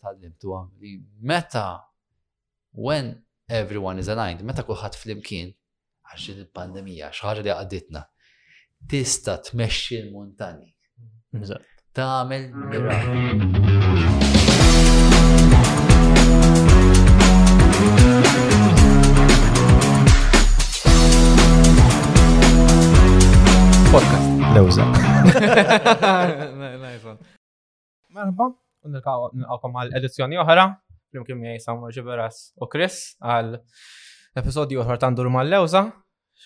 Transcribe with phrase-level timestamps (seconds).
[0.00, 1.84] tal-libtu li meta
[2.72, 5.52] when everyone is aligned, meta fl flimkien
[6.08, 8.02] għax il-pandemija, xaħġa li għadditna,
[8.90, 10.70] tista tmexxi l-montani.
[11.92, 12.44] Tagħmel
[23.96, 24.28] Podcast.
[24.56, 24.84] Lewza.
[28.16, 28.46] Merħba
[28.90, 30.66] nilqawkom għal edizzjoni oħra,
[31.12, 33.58] flimkien miegħi Samuel Ġiberas u Chris għal
[34.40, 35.84] episodju oħra ta' Ndur mal-Lewza.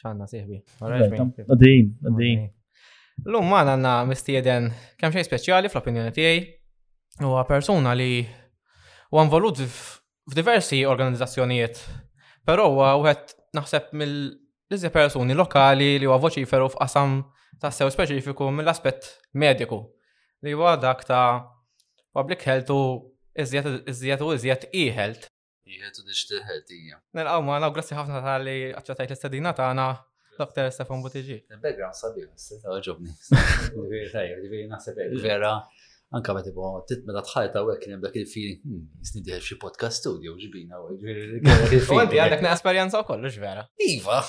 [0.00, 0.60] Xanna siħbi.
[0.80, 2.44] Għadin, għadin.
[3.24, 6.44] L-lum ma għanna mistieden kemm xejn speċjali fl-opinjoni tiegħi
[7.26, 8.22] huwa persuna li
[9.10, 9.60] huwa involut
[10.30, 11.80] f'diversi organizzazzjonijiet,
[12.46, 17.18] però u wieħed naħseb mill-iżja persuni lokali li huwa voċiferu f'qasam
[17.60, 19.82] ta' sew speċifiku mill-aspett mediku
[20.46, 21.24] li huwa dak ta'
[22.12, 23.10] public health u
[23.86, 25.22] iżjed u iżjed e-health.
[25.72, 26.98] E-health u digital health, ija.
[27.16, 29.86] Nel-għaw ma' għaw grassi ħafna tal-li għacċatajt l-istadina ta' għana
[30.40, 30.70] Dr.
[30.74, 31.36] Stefan Butiġi.
[31.52, 33.12] Eh, Background sabiħ, s-sita għagġobni.
[35.26, 35.52] Vera,
[36.16, 36.64] anka ma tibu,
[37.06, 40.80] meta tħajta għek kien dak il-feeling, hmm, jisni podcast studio, ġibina.
[40.80, 43.68] Għanti għandek esperienza u kollox vera.
[43.86, 44.22] Iva,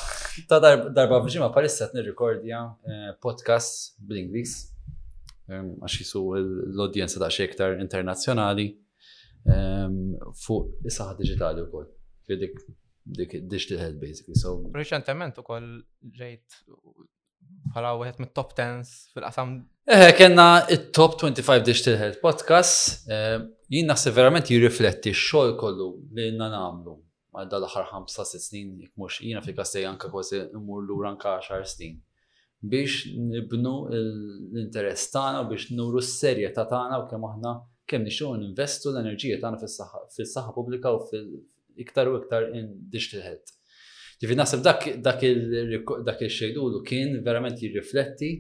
[0.52, 4.71] ta' darba bġima palissa t-nirrekordja eh, podcast bl-Inglis
[5.50, 6.22] għax jisu
[6.72, 8.68] l-odjenza ta' xektar internazzjonali
[10.44, 11.88] fuq is-saħħa digitali wkoll.
[12.28, 12.62] Fi dik
[13.18, 14.38] dik digital health basically.
[14.38, 15.72] So reċentement ukoll
[16.20, 16.60] ġejt
[17.72, 19.56] bħala wieħed mit-top 10 fil-qasam.
[19.90, 23.08] Eh, kena it-top 25 digital health podcast.
[23.72, 26.98] Jien naħseb verament jirrifletti x-xogħol kollu li għandna nagħmlu
[27.42, 32.00] għal dal-aħħar 5-6 snin, jek mhux jiena fil-kastej anka kważi l lura ka 10 snin
[32.62, 33.76] biex nibnu
[34.54, 37.54] l-interess tagħna u biex nuru s-serjetà tagħna u kemm aħna
[37.90, 41.02] kemm nixtiequ ninvestu l-enerġija tagħna fis-saħħa pubblika u
[41.86, 43.56] iktar u iktar in digital health.
[44.22, 44.64] Ġifi naħseb
[45.02, 48.32] dak il-xejdulu kien verament jirrifletti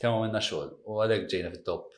[0.00, 1.88] kemm għamilna xogħol u għalhekk ġejna fit-top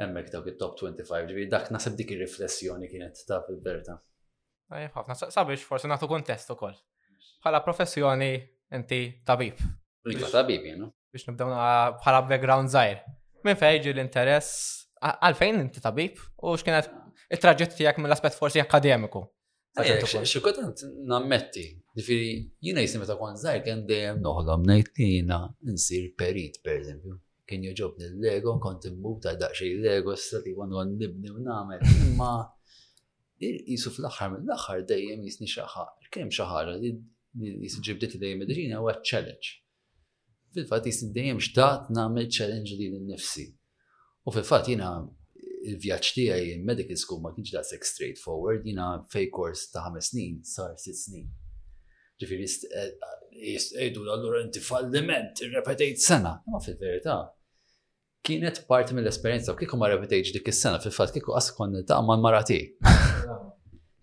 [0.00, 3.96] hemmhekk dawk it-top 25, ġifi dak naħseb dik ir-riflessjoni kienet ta' fil-verità.
[4.94, 6.76] Ħafna, sabiex forsi nagħtu kuntest ukoll.
[7.42, 8.34] Bħala professjoni
[8.76, 9.58] inti tabib
[10.32, 10.92] Ta' bibi, no?
[11.12, 11.64] Biex nibdawna
[12.02, 13.00] bħala background zaħir.
[13.44, 14.70] Minn fejġi l-interess
[15.08, 16.88] għalfejn inti tabib u x'kienet
[17.36, 19.22] it-traġett tiegħek mill-aspett forsi akademiku.
[19.78, 21.66] Eh, Xikotant nammetti,
[21.98, 22.30] nifiri,
[22.68, 25.08] jina jisim meta kont zaħir kien dejjem noħlom ngħid
[25.74, 27.16] nsir perit pereżempju.
[27.50, 31.84] Kien joġobni l-Lego, kont immur ta' daqsxejn Lego, s-sati għan nibni u nagħmel.
[32.06, 32.32] Imma
[33.40, 35.94] jisu fl-axar mill-axar dejjem jisni xaħar.
[36.14, 36.94] Kem xaħar li
[37.66, 39.58] jisġibdeti dejjem id-dġina u challenge
[40.54, 43.46] fil-fat jisni dejjem xtaqt namel challenge li l-nifsi.
[44.26, 44.90] U fil-fat jina
[45.70, 50.72] il-vjaċ tijaj il-medical school ma kienx daqseg straightforward, jina fej kors ta' 5 snin, sar
[50.84, 51.28] 6 snin.
[52.20, 56.34] Ġifiri, jistajdu eh, eh, l-allura inti falliment, repetajt sena.
[56.52, 57.18] Ma fil-verita,
[58.26, 62.62] kienet parti mill-esperienza, kiko ma repetajt dik is-sena, fil-fat kiko għas konna ta' man marati.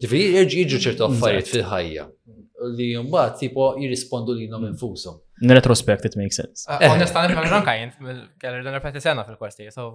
[0.01, 2.03] Ġifiri, jirġu ċertu affarijiet fil-ħajja.
[2.09, 2.43] Mm-hmm
[2.77, 4.71] li jumbat tipo jirrispondu li jnom hmm.
[4.73, 5.19] infusom.
[5.43, 6.65] In retrospect, it makes sense.
[6.91, 7.99] Onesta, nifem ranka jint,
[8.41, 9.87] kellir dan rifetti sena fil-kwesti, so.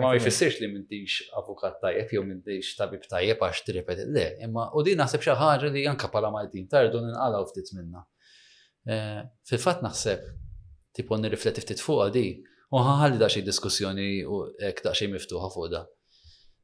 [0.00, 4.84] Ma jfissirx li mintix avukat tajjeb, jew mintix tabib tajjeb għax tirrepet le, imma u
[4.86, 5.36] di naħseb xi
[5.74, 8.06] li janka pala Maltin tardu ninqalaw ftit minna.
[8.88, 10.24] Eh, fil-fatt naħseb
[10.96, 12.24] tipo nirrifletti ftit fuqha di,
[12.72, 15.84] u ħalli da xi diskussjoni u hekk daqsxejn miftuħa fuq da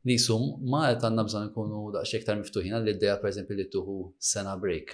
[0.07, 0.15] li
[0.71, 4.53] ma għetan nabżan bżon daċi daqxie iktar miftuħin għall deja per esempio li tuħu sena
[4.57, 4.93] break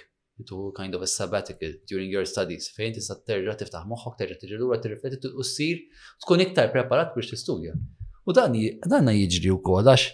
[0.49, 4.57] to kind of a sabbatical during your studies fejn tista' terġa' tiftaħ moħħok, terġa' tiġi
[4.61, 5.81] lura tirrifletti u ssir
[6.25, 7.73] tkun iktar preparat biex tistudja.
[8.25, 8.55] U dan
[8.91, 10.07] danna jiġri wkoll għax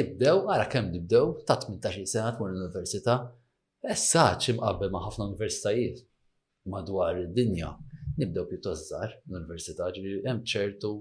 [0.00, 3.18] nibdew, ara kemm nibdew, ta' 18 sena tmur l-università,
[3.96, 6.04] issa imqabbel ma' ħafna universitajiet
[6.76, 7.72] madwar id-dinja.
[8.22, 10.94] Nibdew pjuttost żgħar l-università ġri hemm ċertu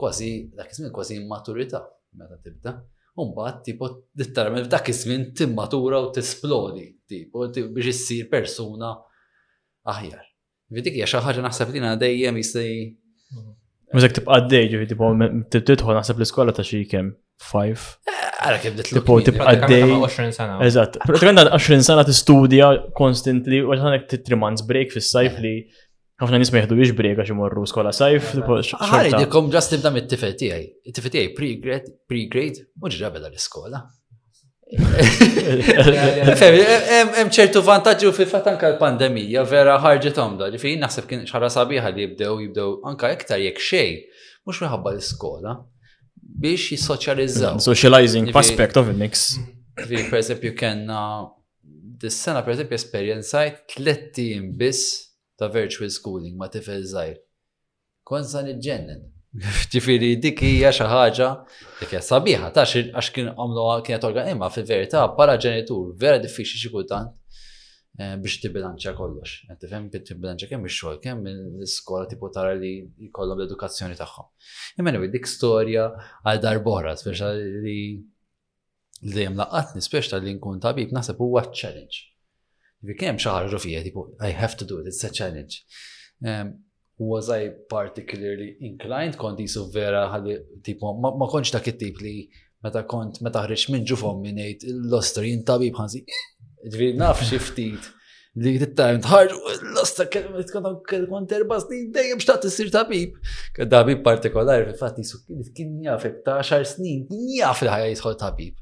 [0.00, 1.84] kważi dak iż kważi immaturità
[2.18, 2.78] meta tibda.
[3.20, 7.44] Umbat, tipo, dittarmen f'dak iż-żmien timmatura u tisplodi, tipo,
[7.74, 8.92] biex issir persuna
[9.92, 10.22] aħjar.
[10.72, 12.70] Vidik jaxa xi ħaġa naħseb li dejjem jistej.
[13.92, 14.16] Mużek mm-hmm.
[14.18, 15.10] tibqa' d-dejju, tipo
[15.58, 17.10] tidħol naħseb l-iskola ta' xi kem,
[17.52, 17.84] 5.
[18.08, 19.84] Għara eh, kif dit tipo tibqa' għaddej.
[20.06, 20.56] 20 sena.
[20.64, 25.58] Eżatt, għanda 20 sena tistudja konstantli, u għanek 3 months break fis-sajf li
[26.22, 28.36] ħafna nisma jħdu biex brega xi morru skola sajf.
[28.92, 30.62] Ħari dikom ġast nibda mit-tifel tiegħi.
[30.90, 33.80] It-tifel tiegħi pre-grade, pre-grade, mhux ġabeda l-iskola.
[36.32, 41.90] Hemm ċertu vantaġġi u fil-fatt anke l-pandemija vera ħarġet għamda, ġifieri naħseb kien xara sabiħa
[41.92, 43.98] li jibdew jibdew anke iktar jekk xejn
[44.46, 45.56] mhux minħabba l-iskola
[46.14, 47.58] biex jissoċjalizzaw.
[47.60, 49.36] Socializing aspect of the mix.
[49.76, 51.24] per esempio kellna
[51.62, 57.18] dis-sena esempio esperjenzajt tliet tim biss ta' virtual schooling ma' tifel zaħir.
[58.04, 59.04] Kon san iġġennen.
[59.72, 61.28] Ġifiri, dik hija xi ħaġa
[61.78, 66.60] dik hija sabiħa tax għax kien għamlu kienet organ imma fil-verità bħala ġenitur vera diffiċli
[66.60, 69.38] xi eh, biex tibilanċa kollox.
[69.48, 72.74] Qed tifhem biex tibbilanċja kemm ix-xogħol, kemm l-iskola tipu tara li
[73.08, 74.28] jkollhom l-edukazzjoni tagħhom.
[74.80, 75.88] Imma anyway, dik storja
[76.28, 77.78] għal darbora, speċa li
[79.02, 82.11] dejjem laqatni speċa li nkun tabib naħseb huwa challenge
[82.82, 85.60] Ġifi kemm xaħarġu fija, tipo, I have to do it, it's a challenge.
[86.26, 86.48] Um,
[86.98, 90.36] was I particularly inclined kont jisu vera għalli,
[90.66, 92.14] tipu, ma kontx dak it-tip li
[92.66, 96.02] meta kont meta ħriġ minn ġufhom minn ngħid l-ostra jintabib ħansi.
[96.66, 97.86] Ġifieri naf xi ftit
[98.42, 100.66] li tajm tħarġ l-ostra
[101.06, 103.14] kont erba' snin dejjem xtaqt issir tabib.
[103.62, 105.22] Tabib partikolari fil fat jisu
[105.58, 106.06] kien jaf
[106.50, 108.58] xar snin, kien jaf li ħajja jidħol tabib.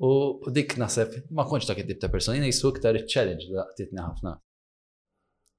[0.00, 4.00] U dik nasib, ma konċ ta' kittib ta' persona, jina jisu iktar challenge da' titni
[4.00, 4.32] ħafna.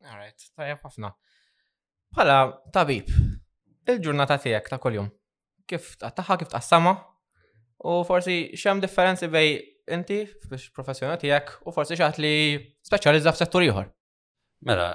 [0.09, 1.11] Alright, tajja ħafna.
[2.15, 2.37] Bħala,
[2.73, 3.11] tabib,
[3.85, 5.11] il-ġurnata tijak ta' kol-jum,
[5.69, 6.95] kif taħħa, kif taħsama,
[7.85, 9.51] u forsi xem differenzi bej
[9.93, 10.17] inti
[10.49, 12.33] biex professjonali tijak u forsi xaħt li
[12.85, 13.91] specializza f'settur ieħor.
[14.65, 14.89] Mela,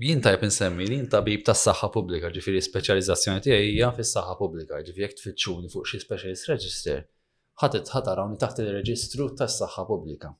[0.00, 4.80] jien tajb insemmi li jien tabib tas saħħa pubblika, ġifieri speċjalizzazzjoni tiegħi hija fis-saħħa pubblika,
[4.88, 7.04] ġifieri jekk tfittxuni fuq xi specialist register
[7.62, 10.30] ħatet ħatarawni taħt il-reġistru tas-saħħa pubblika.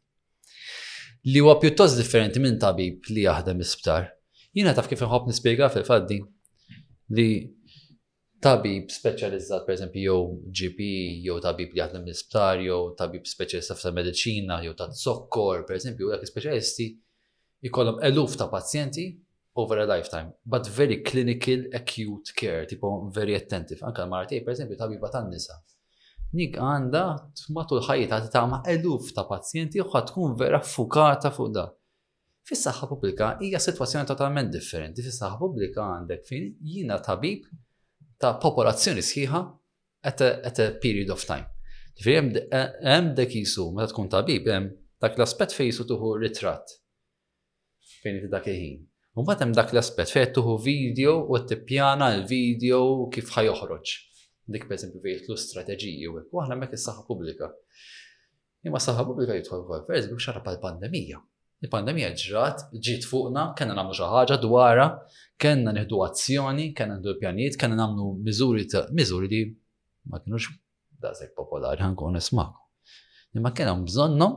[1.31, 4.09] Li huwa pjuttost differenti minn tabib li jaħdem isptar.
[4.55, 6.19] Jiena taf kif inħobb nispjega fil-faddi
[7.19, 7.29] li
[8.45, 10.19] tabib speċjalizzat pereżempju jew
[10.59, 10.89] GP,
[11.25, 16.29] jew tabib li jaħdem l-isptar, jew tabib speċjalista f'sa mediċina, jew ta' sokkor, pereżempju, dak
[16.29, 16.91] speċjalisti
[17.71, 19.07] jkollhom eluf ta' pazjenti
[19.63, 23.81] over a lifetime, but very clinical acute care, tipo very attentive.
[23.87, 25.57] Anka l marti per esempio, tabiba tan nisa
[26.35, 27.03] nik għanda
[27.55, 31.67] matul ħajta ma' eluf ta' pazjenti u tkun vera fukata fuq da.
[32.49, 35.01] Fis-saħħa pubblika hija sitwazzjoni totalment differenti.
[35.07, 37.47] Fis-saħħa pubblika għandek fin jina tabib
[38.21, 39.41] ta' popolazzjoni sħiħa
[40.11, 41.47] at a, at a period of time.
[41.95, 42.41] Ġifieri
[42.85, 44.69] hemm dek jisu meta tkun tabib hemm
[45.01, 46.77] dak l-aspett fejn jisu tuħu ritratt
[48.03, 48.83] fejn dak il-ħin.
[49.15, 52.83] Mbagħad hemm dak l-aspett fejn tuħu video u tippjana l-video
[53.15, 53.95] kif ħajoħroġ
[54.53, 57.49] dik per esempio fejn jitlu strateġiji u hekk, waħna hemmhekk is-saħħa pubblika.
[58.69, 61.21] Imma s-saħħa pubblika jidħol fuq affarijiet biex xara pal-pandemija.
[61.65, 64.89] Il-pandemija ġrat, ġiet fuqna, kena nagħmlu xi ħaġa dwarha,
[65.41, 69.41] kena nieħdu azzjoni, kena nieħdu pjanijiet, kena nagħmlu miżuri ta' miżuri li
[70.13, 70.51] ma kinux
[71.07, 72.61] daqshekk popolari ħankun nismaku.
[73.35, 74.35] Imma kien hemm bżonnhom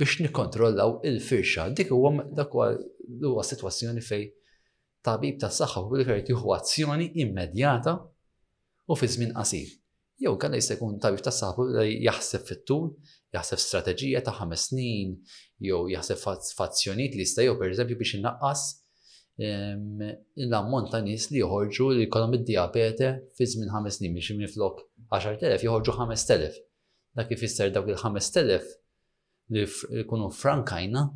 [0.00, 1.68] biex nikkontrollaw il-firxa.
[1.70, 4.26] Dik huwa dak huwa sitwazzjoni fej
[5.06, 8.00] tabib tas saħħa pubblika jtieħu azzjoni immedjata
[8.86, 9.68] u fi żmien qasir.
[10.20, 11.64] Jew kalla jista' jkun tabib tas saħbu
[12.06, 12.90] jaħseb fit-tul,
[13.34, 15.14] jaħseb strateġija ta' ħames snin,
[15.58, 16.20] jew jaħseb
[16.58, 18.62] fazzjonijiet li jista' jew pereżempju biex innaqqas
[19.42, 25.66] l-ammont ta' nies li joħorġu li jkollhom id-diabete fi żmien ħames snin biex minflok 10,000
[25.66, 26.62] joħorġu 5,000.
[27.18, 28.62] Dak kif jfisser dawk il-5,000
[29.54, 29.68] li
[30.04, 31.08] jkunu frankajna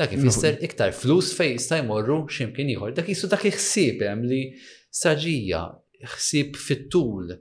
[0.00, 2.94] Dak ifisser iktar flus fejn sta jmorru x'imkien ieħor.
[2.96, 4.38] Dak isu dak iħsieb hemm li
[4.88, 5.60] straġija
[6.10, 7.32] ħsieb fit-tul.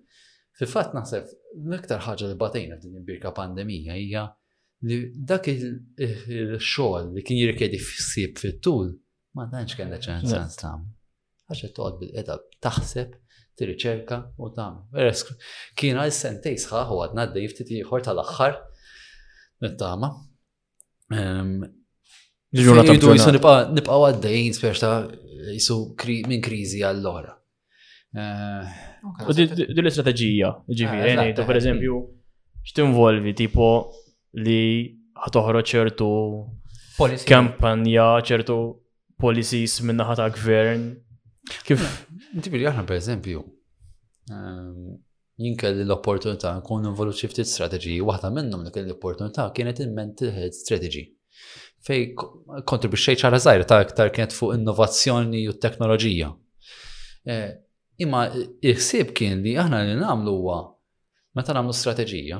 [0.57, 4.25] Fil-fatt naħseb l-iktar ħaġa li batajna f'din il-birka pandemija hija
[4.89, 4.97] li
[5.29, 8.91] dak il-xogħol li kien jirkedi ħsib fit-tul
[9.37, 10.85] ma tantx kellha ċans sens tam.
[11.51, 13.17] Għaxa toqgħod bil-qeda taħseb
[13.61, 14.79] tirriċerka u tam.
[15.77, 18.57] Kien għal sentej sħaħ u għadna d ieħor tal-axħar
[19.65, 20.11] nittama.
[21.11, 21.61] Ehm,
[22.55, 24.85] tama jisu nibqa għaddejn spiex
[25.55, 25.77] jisu
[26.29, 27.37] minn krizi għall ora
[28.11, 30.65] Eh, u din l-istrateġija,
[31.35, 32.65] tu per eżempju, eh.
[32.67, 33.67] x'tinvolvi tipo
[34.35, 36.07] li ħatoħro ċertu
[37.23, 38.57] kampanja, ċertu
[39.15, 40.83] policies minnaħa ta' gvern.
[41.63, 41.79] Kif?
[41.79, 43.45] Eh, Intibiri, aħna per eżempju,
[44.27, 44.91] ehm,
[45.45, 51.07] jinkel l-opportunità nkun involuċi ftit strateġiji, waħda minnhom li l-opportunità kienet il-mental health strategy.
[51.81, 52.09] Fej
[52.67, 56.33] kontribuċċej ċara zaħir ta' aktar kienet fuq innovazzjoni u teknoloġija.
[58.01, 60.55] Imma il-ħsieb kien li aħna li nagħmlu huwa
[61.37, 62.39] meta nagħmlu strateġija,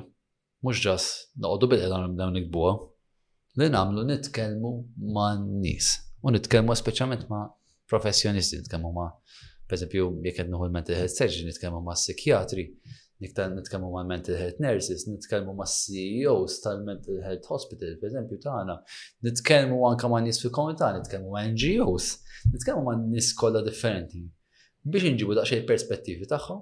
[0.66, 1.08] mhux ġas
[1.44, 2.72] noqogħdu bil-qeda nibdew nikbuha,
[3.62, 4.72] li nagħmlu nitkellmu
[5.18, 5.92] man-nies
[6.26, 7.44] u nitkellmu speċjalment ma'
[7.94, 9.06] professjonisti nitkellmu ma'
[9.70, 12.66] pereżempju jekk qed nieħu mental health surgeon nitkellmu ma' psikjatri,
[13.22, 18.80] nitkellmu ma' mental health nurses, nitkellmu ma' CEOs tal-mental health hospital, pereżempju tagħna,
[19.30, 22.14] nitkellmu anke ma' nies fil-komunità, nitkellmu ma' NGOs,
[22.56, 24.26] nitkellmu ma' nies kollha differenti
[24.84, 26.62] biex inġibu daqsxejn perspettivi tagħhom.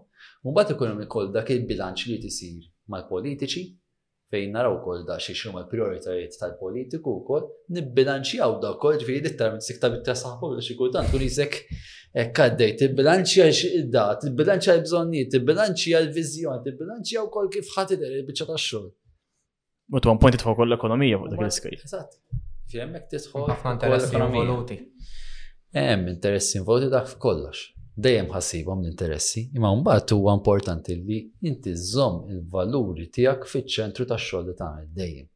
[0.50, 3.64] Mbagħad ikun hemm ikoll dak il-bilanċ li tisir mal-politiċi
[4.30, 9.56] fejn naraw kol xi xie mal prioritajiet tal-politiku u kol, nibbilanċjaw da kol ġviri dittar
[9.56, 11.58] minn sikta bitta tasaħħu biex kultant kun jisek
[12.36, 18.60] kaddej, tibbilanċja xidda, tibbilanċja l il tibbilanċja l-vizjon, tibbilanċja u kol kif idher il-bicċa ta'
[18.68, 18.86] xol.
[19.90, 21.80] Mutu għan pointi tħol l-ekonomija fuq dak il-skaj.
[21.88, 22.20] Eżatt,
[22.70, 23.48] fjemmek titħol.
[23.56, 24.78] Għafna interessi involuti.
[25.74, 31.18] Em, interessi involuti dak f'kollox dejjem ħassibhom l-interessi, imma mbagħad huwa importanti li
[31.50, 35.28] inti żomm il-valuri tiegħek fiċ-ċentru tax-xogħol li tagħmel dejjem.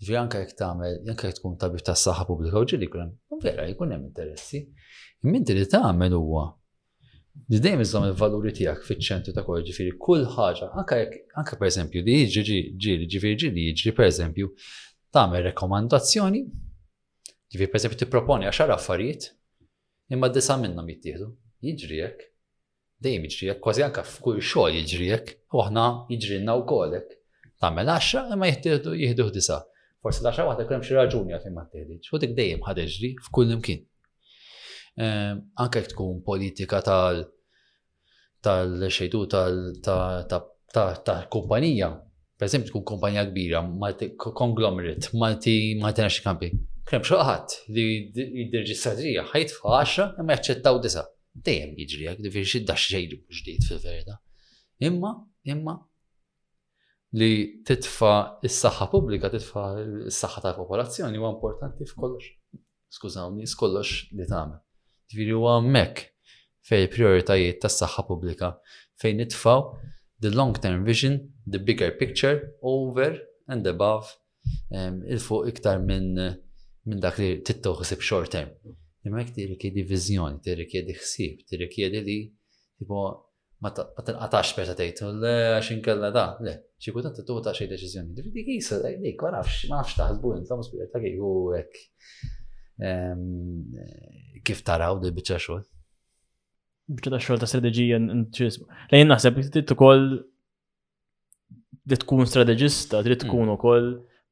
[0.00, 3.12] Ġifi anke jekk tagħmel, anke jekk tkun tabib tas-saħħa pubblika u ġieli kulem,
[3.44, 4.62] vera jkun hemm interessi.
[5.24, 6.46] Imma inti li tagħmel huwa
[7.50, 12.02] li dejjem iżżomm il-valuri tiegħek fiċ-ċentru ta' kol ġifieri kull ħaġa, anke jekk anke pereżempju
[12.06, 14.50] li jiġri ġieli ġifieri ġieli jiġri pereżempju
[15.14, 16.42] tagħmel rekomandazzjoni,
[17.52, 19.28] ġifieri pereżempju tipproponi għaxar affarijiet,
[20.14, 21.30] imma disa minnhom jittieħdu
[21.64, 22.02] jiġri
[23.02, 25.08] Dejjem jiġri kważi anke f'kull xogħol jiġri
[25.54, 27.10] u aħna jiġrilna wkoll hekk.
[27.60, 29.58] Tagħmel 10 imma jieħdu disa.
[30.00, 32.02] Forsi l-10 waħda kemm xi raġuni għalfejn ma teħdiġ.
[32.12, 33.80] U dik dejjem iġri f'kull imkien.
[35.00, 37.16] Ehm, anke jekk tkun politika tal
[38.44, 39.20] tal-xejtu
[39.80, 41.88] tal-kumpanija.
[42.40, 43.60] Per eżempju, tkun kumpanija kbira,
[44.40, 46.52] conglomerate malti multinational company.
[46.90, 47.84] xi xoħat li
[48.44, 54.16] id-reġistratrija ħajt fa' 10 imma jaċċettaw disa' dejjem jiġri għak, di firxi dax ġdijt fil-verda.
[54.82, 55.12] Imma,
[55.44, 55.74] imma,
[57.20, 57.28] li
[57.66, 58.12] titfa
[58.46, 59.64] s-saħħa pubblika, titfa
[60.10, 62.30] s-saħħa tal popolazzjoni huwa importanti f'kollox.
[62.90, 64.58] Skużawni, skollox li tagħmel.
[65.10, 66.06] Ġifieri huwa hemmhekk
[66.70, 68.52] fej prioritajiet tas-saħħa pubblika
[69.00, 69.64] fejn nitfaw
[70.22, 73.14] the long-term vision, the bigger picture over
[73.50, 74.10] and above
[74.74, 76.18] um, il-fuq iktar minn
[76.88, 78.54] min dak li tittoħsib short term.
[79.04, 79.30] Imma jek
[79.62, 82.16] ti viżjoni, tirrikjedi ħsieb, tirrikjedi li
[82.78, 82.98] tipo
[83.64, 88.12] ma tinqatax perta tgħid le għax inkella da, le, xi t tuħu ta' xi deċiżjoni.
[88.32, 91.78] Dik kisa dik ma nafx, ma nafx taħsbu intom spirit ta' kieku hekk
[92.88, 95.38] ehm, kif taraw di xol?
[95.38, 95.64] xogħol.
[97.06, 98.68] ta' xol ta' strateġija nċismu.
[98.92, 100.06] Lejn naħseb trid ukoll
[101.90, 103.24] trid tkun strategista trid mm.
[103.24, 103.88] tkun ukoll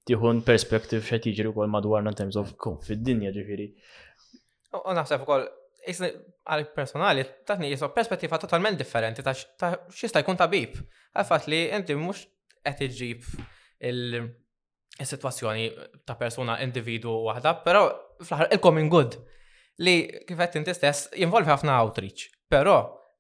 [0.08, 2.52] tieħu perspective xed jiġri wkoll madwarna in terms of
[2.84, 3.70] fid-dinja ġifiri.
[4.76, 5.46] U naħseb ukoll
[5.88, 9.32] għal personali taħni jiso perspettiva totalment differenti ta'
[9.94, 10.76] xista jkun tabib.
[11.16, 12.26] Għalfat li inti mux
[12.60, 13.24] qed iġib
[13.88, 15.68] il-situazzjoni
[16.08, 17.86] ta' persuna individu waħda, però
[18.20, 19.16] fl aħħar il-common good
[19.86, 19.96] li
[20.28, 22.28] qed inti stess jinvolvi ħafna outreach.
[22.48, 22.76] Però,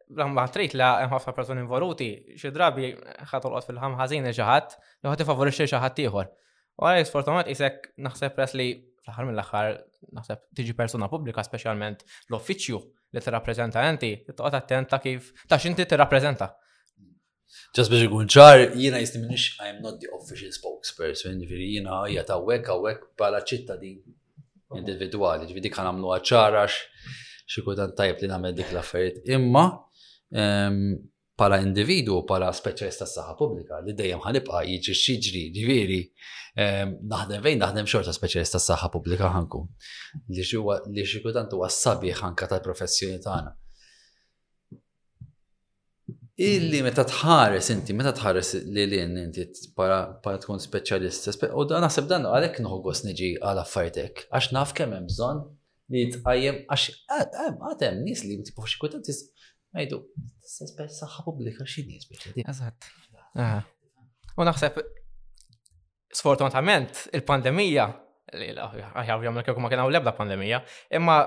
[0.08, 2.94] l Ramma trit la ħafna persuni involuti, xi drabi
[3.32, 6.30] ħatolqot fil-ħam ħażin xi ħadd li ħadd ifavorixxi xi ħadd ieħor.
[6.84, 8.70] Wara jisfortunat isek naħseb press li
[9.08, 9.72] fl-ħar mill-ħar
[10.12, 12.80] naħseb tiġi persona publika, specialment l-offiċju
[13.16, 16.50] li t-rapprezenta enti, t-toqgħod attenta kif ta' x'inti t-rapprezenta.
[17.76, 22.26] Ġas biex ikun ċar, jina jisni minix I'm not the official spokesperson, ġifieri jiena hija
[22.28, 24.00] ta' hawnhekk hawnhekk bħala ċittadin
[24.78, 26.80] individuali, ġifieri dik għamlu għaċċarax
[27.48, 29.22] xi kultant tajb li nagħmel dik l-affarijiet.
[29.38, 29.64] Imma
[30.34, 30.98] ehm,
[31.38, 35.98] pala individu, pala speċjalista s-saħħa pubblika, li dejjem ħanibqa' jiġi xiġri, ġifieri,
[36.64, 39.62] ehm, naħdem fejn naħdem xorta speċjalista s-saħħa pubblika ħanku,
[40.34, 40.42] Li
[41.04, 43.54] xi kultant huwa sabiħ tal-professjoni tagħna.
[46.48, 49.46] Illi meta tħares inti, meta tħares li lin inti
[49.78, 50.02] para
[50.42, 55.10] tkun speċjalista, u da naħseb dan għalhekk nħogos niġi għal affaritek, għax naf kemm hemm
[55.14, 55.40] bżonn
[55.94, 56.86] li tqajjem għax
[57.66, 59.02] għatem nies li tipu xikutan
[59.76, 59.98] Għajdu,
[60.40, 62.70] s sespess saħħa publika xini jisbieċa.
[64.38, 64.78] U naħseb,
[66.14, 67.88] sfortunatament, il-pandemija,
[68.32, 70.62] għajgħu jgħamil kieku ma kienaw lebda pandemija,
[70.96, 71.18] imma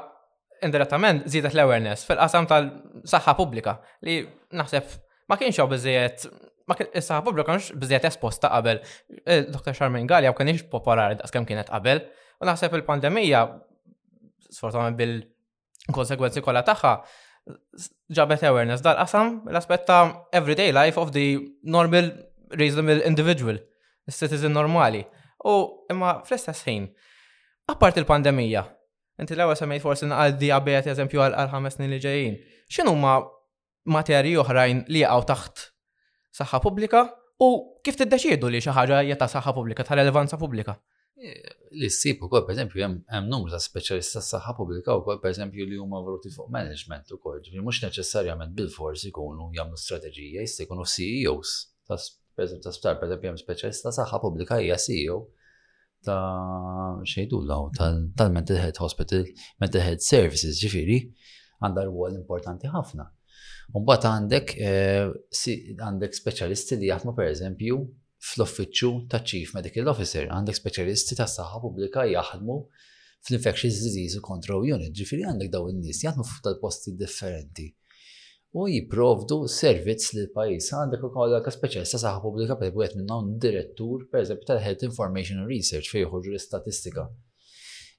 [0.65, 4.19] indirettament zidet l-awareness fil-qasam tal-saħħa publika li
[4.61, 4.89] naħseb
[5.31, 6.27] ma kienx bizziet
[6.69, 8.77] ma is-saħħa pubblika kienx bizziet esposta qabel.
[9.25, 9.73] Eh, Dr.
[9.75, 12.03] Charmin Gali u kienx popolari daqskemm kienet qabel.
[12.41, 13.41] U naħseb il-pandemija
[14.51, 16.93] sfortunatament bil-konsekwenzi kollha tagħha
[18.15, 21.25] ġabet awareness dal-qasam l-aspet ta' everyday life of the
[21.63, 22.11] normal
[22.59, 23.57] reasonable individual,
[24.09, 25.01] citizen normali.
[25.45, 25.53] U
[25.89, 26.85] imma fl-istess ħin,
[27.71, 28.65] apart il-pandemija,
[29.23, 32.37] inti l-ewwel semmejt forsi għal diabet eżempju għal ħames snin li ġejjin,
[32.71, 33.15] x'inhu ma
[33.97, 35.65] materji oħrajn li jaqgħu taħt
[36.41, 37.05] saħħa pubblika
[37.41, 37.51] u
[37.83, 40.77] kif tiddeċiedu li xi ħaġa hija ta' saħħa pubblika, ta' relevanza pubblika?
[41.79, 42.97] li s-sib u kol, per esempio, jem
[43.29, 47.19] numru ta' specialista s-saxħa publika u kol, per esempio, li huma vruti fuq management u
[47.21, 51.53] kol, ġifiri mux neċessarjament bil-forsi kunu jamlu strategija, jistikunu CEOs
[51.89, 51.99] ta'
[52.35, 55.19] per esempio, ta' sptar, per esempio, jem specialista s-saxħa publika hija CEO
[56.07, 56.19] ta'
[57.13, 59.25] xejdu law tal-mental health hospital,
[59.61, 60.95] mental health services, ġifiri,
[61.61, 63.05] għandha rwol importanti ħafna.
[63.77, 67.83] Umbat għandek eh, għandek specialisti li jaħdmu per esempio,
[68.21, 72.57] fl-uffiċċju ta' Chief Medical Officer għandek speċjalisti ta' saħħa pubblika jaħdmu
[73.21, 77.67] fl-infectious disease control unit, ġifiri għandek daw in-nies jaħdmu tal-posti differenti.
[78.57, 84.07] U jiprovdu servizz l pajis għandek ukoll ka speċjalista saħħa pubblika per minn minnhom direttur
[84.11, 87.09] pereżempju tal-Health Information Research fejn l-istatistika.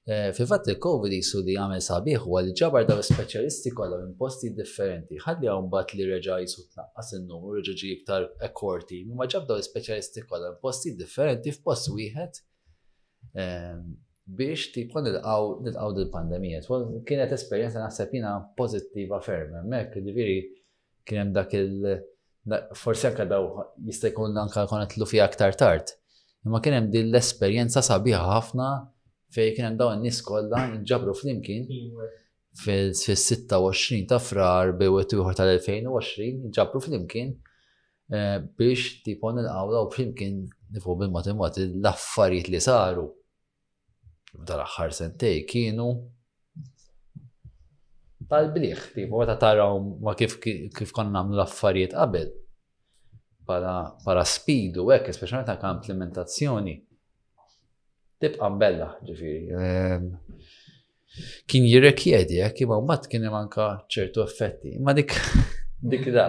[0.05, 4.49] Eh, fil-fatt il-Covid jisu li għamil sabiħ u għalli ġabar daw specialisti kollha minn posti
[4.51, 5.15] differenti.
[5.23, 8.97] Ħalli għum bat li reġa jisu tnaqqas il-numru, reġa ġi iktar ekkorti.
[9.15, 12.41] Ma ġab daw specialisti kollha minn posti differenti f'post wieħed
[13.45, 13.85] ehm,
[14.27, 16.63] biex tipon nilqaw nilqaw dil-pandemija.
[17.07, 19.61] Kienet esperjenza naħseb jina pozittiva ferm.
[19.71, 20.35] Mek, diviri,
[21.07, 21.93] kien hemm dak il-
[22.75, 23.47] forsi anka daw
[23.87, 25.95] jista' jkun anka konet lu aktar tard.
[26.43, 28.71] Imma kien hemm din l-esperjenza sabiħa ħafna
[29.35, 30.63] fej kien hemm dawn nies kollha
[30.99, 31.65] fl flimkien
[32.63, 37.31] fil-26 ta' frar bewet ieħor tal-2020 fl flimkien
[38.13, 40.37] eh, biex tipon il-għawla u flimkien
[40.75, 43.07] nifu bil matemat l-affarijiet li saru
[44.33, 45.87] dal axħar sentej kienu
[48.29, 50.37] tal-bliħ, tipu għata taraw ma kif,
[50.95, 52.29] konna għamlu l-affarijiet qabel.
[53.45, 53.73] Para,
[54.23, 56.77] speed spidu, għek, specialment ta' implementazzjoni
[58.23, 59.59] tibqa' mbella ġifieri.
[59.59, 60.05] Ehm,
[61.47, 63.65] kien jirrekjedi, eh, imma mat kien hemm anke
[63.95, 64.77] ċertu effetti.
[64.79, 65.11] Ma dik
[65.93, 66.25] dik da,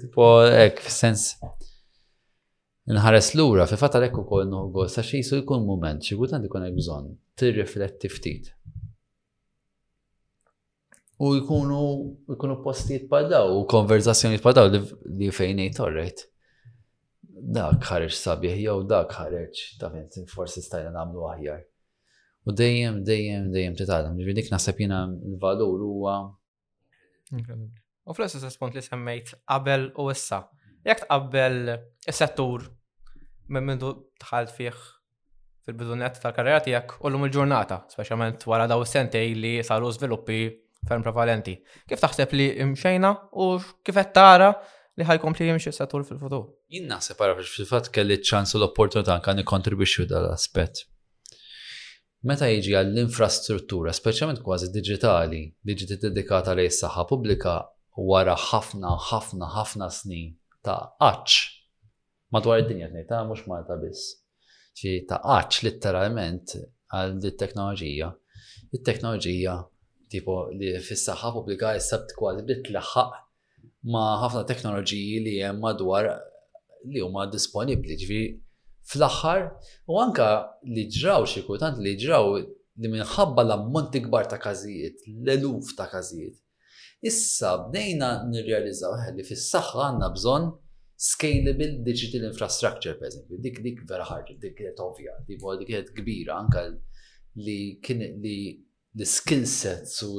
[0.00, 1.24] tipo hekk fis-sens
[2.90, 7.12] nħares lura fi fatta lekku kol nħu sa xisu jkun moment, xigut għandi hekk bżonn
[7.38, 8.52] tirrifletti ftit.
[11.20, 11.78] U jkunu,
[12.32, 16.30] jkunu postijiet padaw, u konverzazzjoni padaw li fejnej torrejt
[17.40, 19.90] dak ħareġ sabiħ jew dak ħareġ ta'
[20.32, 21.62] forsi stajna nagħmlu aħjar.
[22.48, 24.14] U dejjem, dejjem, dejjem titgħallem.
[24.16, 26.16] Ġifieri dik naħseb jiena l-valur huwa.
[28.10, 30.42] U fl-istess punt li semmejt qabel u issa.
[30.84, 31.74] Jekk tqabbel
[32.08, 32.68] is-settur
[33.52, 33.92] minn mindu
[34.22, 34.72] tħalt fih
[35.66, 40.42] fil-bidunet tal-karriera tiegħek u l il-ġurnata, speċjalment wara daw sentej li saru żviluppi
[40.88, 41.58] ferm prevalenti.
[41.86, 43.12] Kif taħseb li imxejna
[43.44, 44.54] u kif qed tara
[44.98, 46.46] li ħajkompli jimxie settur fil-futur.
[46.74, 50.86] Jien naħseb għara fil-fat kelli ċans u l-opportunità kan ikontribwixxu dal-aspett.
[52.28, 57.54] Meta jiġi għall-infrastruttura, speċjalment kważi digitali, diġiti dedikata lej saħħa pubblika
[58.10, 61.38] wara ħafna, ħafna, ħafna snin ta' qaċ
[62.34, 64.12] madwar id-dinja tnej ta' mhux Malta biss.
[64.80, 66.58] Ġi ta' qaċ litteralment
[66.94, 68.10] għal dit teknoloġija.
[68.76, 69.56] It-teknoloġija
[70.12, 73.18] tipo li fis-saħħa pubblika issa kważi l tlaħħaq
[73.82, 76.08] ma' ħafna teknoloġiji li hemm madwar
[76.92, 78.18] li huma disponibbli ġifi
[78.90, 79.42] fl-aħħar
[79.88, 80.26] u anka
[80.68, 86.36] li ġraw xi kultant li ġraw li minħabba l-ammonti kbar ta' każijiet, l-eluf ta' każijiet.
[87.04, 90.48] Issa bdejna nirrealizzaw li fis-saħħa għandna bżonn
[91.00, 96.66] scalable digital infrastructure, per dik dik vera ħarġ, dik kienet ovvja, dik dik kbira anka
[97.36, 98.36] li kien li
[98.98, 100.18] l-skin sets u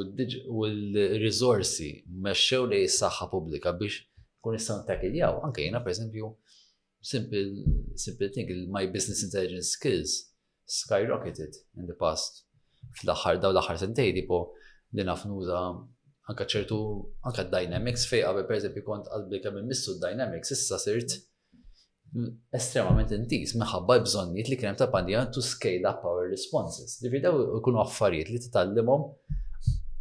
[0.66, 1.90] l resorsi
[2.24, 4.06] meċċew li s-saxħa publika biex
[4.42, 5.36] kun nistaw takiljaw.
[5.46, 6.36] Anke jena, per esempio,
[7.02, 7.44] simple,
[8.00, 10.16] simple thing, my business intelligence skills
[10.66, 12.46] skyrocketed in the past.
[13.02, 14.40] Fl-axar daw l-axar sentej, tipo
[14.98, 15.60] li nafnuza
[16.32, 16.80] anka ċertu,
[17.28, 21.20] anka dynamics fej għabe per esempio kont għalbi kemm missu dynamics, issa sirt
[22.58, 26.98] estremament intis minħabba bżonniet li kienem ta' pandija to scale up our responses.
[27.04, 29.06] Li daw ikunu affarijiet li t-tallimom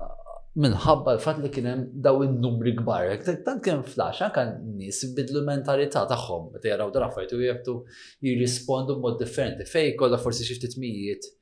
[0.03, 3.12] ah, minħabba l-fat li kienem daw il-numri gbar.
[3.46, 7.79] Tant kien flash, kan nis bidlu mentalità tagħhom, meta jaraw dar affarijiet u
[8.27, 9.68] jirrispondu mod differenti.
[9.70, 11.35] Fej kollha forsi xiftit ftit mijiet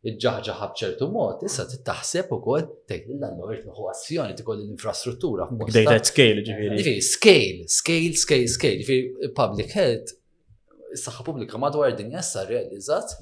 [0.00, 5.48] iġġaħġaħa bċertu mod, issa tittaħseb ukoll tgħid l-allura tieħu azzjoni tikoll l-infrastruttura.
[5.68, 6.94] Data scale ġifiri.
[7.04, 8.78] scale, scale, scale, scale.
[8.80, 10.14] Ġifiri, public health
[10.96, 13.12] is-saħħa pubblika madwar din jessa realizzat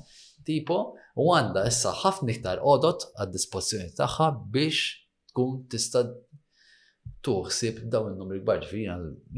[0.46, 0.78] tipo
[1.18, 6.06] u għandha issa ħafna iktar odot għad-dispożizzjoni tagħha biex tkun tista'
[7.26, 8.86] tuħsib dawn il numri kbar ġifiri,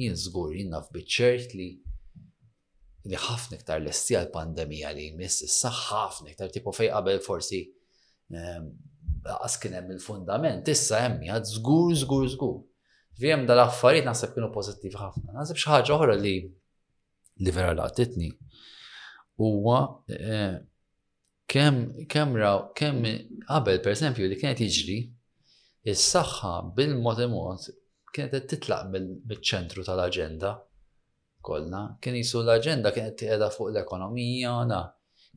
[0.05, 1.73] jien żgur jien naf biċċert li
[3.09, 7.63] li ħafna iktar l-essi għal-pandemija li jmiss, issa ħafna iktar tipo fej qabel forsi
[8.35, 12.59] għas ehm, kien hemm il-fundament, issa hemm jgħad żgur żgur żgur.
[13.21, 15.33] Vjem dal-affarijiet naħseb kienu pożittivi ħafna.
[15.39, 16.35] Naħseb xi ħaġa oħra li
[17.41, 18.31] li vera laqtitni
[19.41, 19.81] huwa
[20.13, 20.59] eh,
[21.51, 23.07] kemm kemm raw kemm
[23.49, 24.99] qabel pereżempju li kienet jiġri
[25.89, 27.71] is-saħħa bil-mod imod
[28.13, 30.59] kienet titlaq mill-ċentru tal-aġenda
[31.41, 34.81] Kollna, kien jisu l-aġenda kienet qiegħda fuq l-ekonomija na.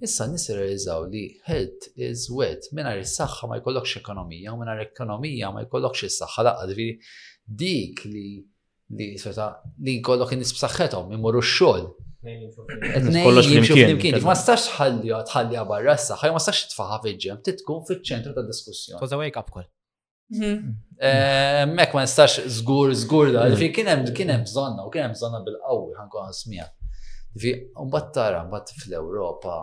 [0.04, 5.52] Issa nis realizzaw li health is wealth minna is-saħħa ma jkollokx ekonomija u mingħajr ekonomija
[5.56, 6.82] ma jkollokx is-saħħa laqgħad
[7.62, 8.26] dik li
[8.98, 9.48] li seta
[9.88, 11.94] li jkollok jnis b b'saħħethom imorru x-xogħol.
[12.24, 14.20] Kollox flimkien.
[14.24, 19.00] Ma stax sax tħallija barra s-saħħa, ma stax tfaħħa fil-ġem, titkun fiċ-ċentru tad-diskussjoni.
[19.02, 19.70] Toza wake up call.
[20.42, 20.72] Mhm.
[21.00, 25.94] Eh, mek ma nistax zgur, zgur da, fi kienem, kienem zonna, u kienem zonna bil-qawwi,
[26.00, 26.66] ħanku għasmija.
[27.44, 29.58] Fi, un tara, un fl-Europa,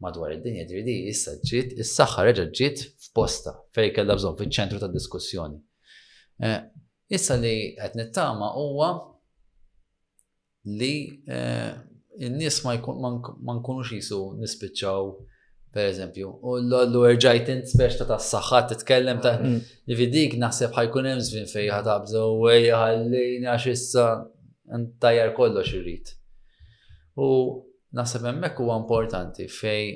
[0.00, 5.60] madwar id-dinja ġridi, issa ġiet, is-saħħa reġa ġiet f'posta, fej kellha bżonn fiċ-ċentru tad diskussjoni.
[6.48, 6.60] Eh,
[7.10, 8.92] issa li qed nittama huwa
[10.64, 10.94] li
[11.28, 11.74] eh,
[12.30, 15.12] n-nies ma nkunux jisu nispiċċaw
[15.74, 19.52] per eżempju, u l-għallu rġajt int speċta ta' s-saxħat titkellem ta' li
[19.86, 19.96] mm.
[20.00, 24.06] vidik naħseb ħajkun hemm żmien fej ħatabżu u ħallini għax issa
[24.74, 26.10] ntajjar kollox irrid.
[27.22, 27.28] U
[28.00, 29.86] naħseb hemmhekk huwa importanti fej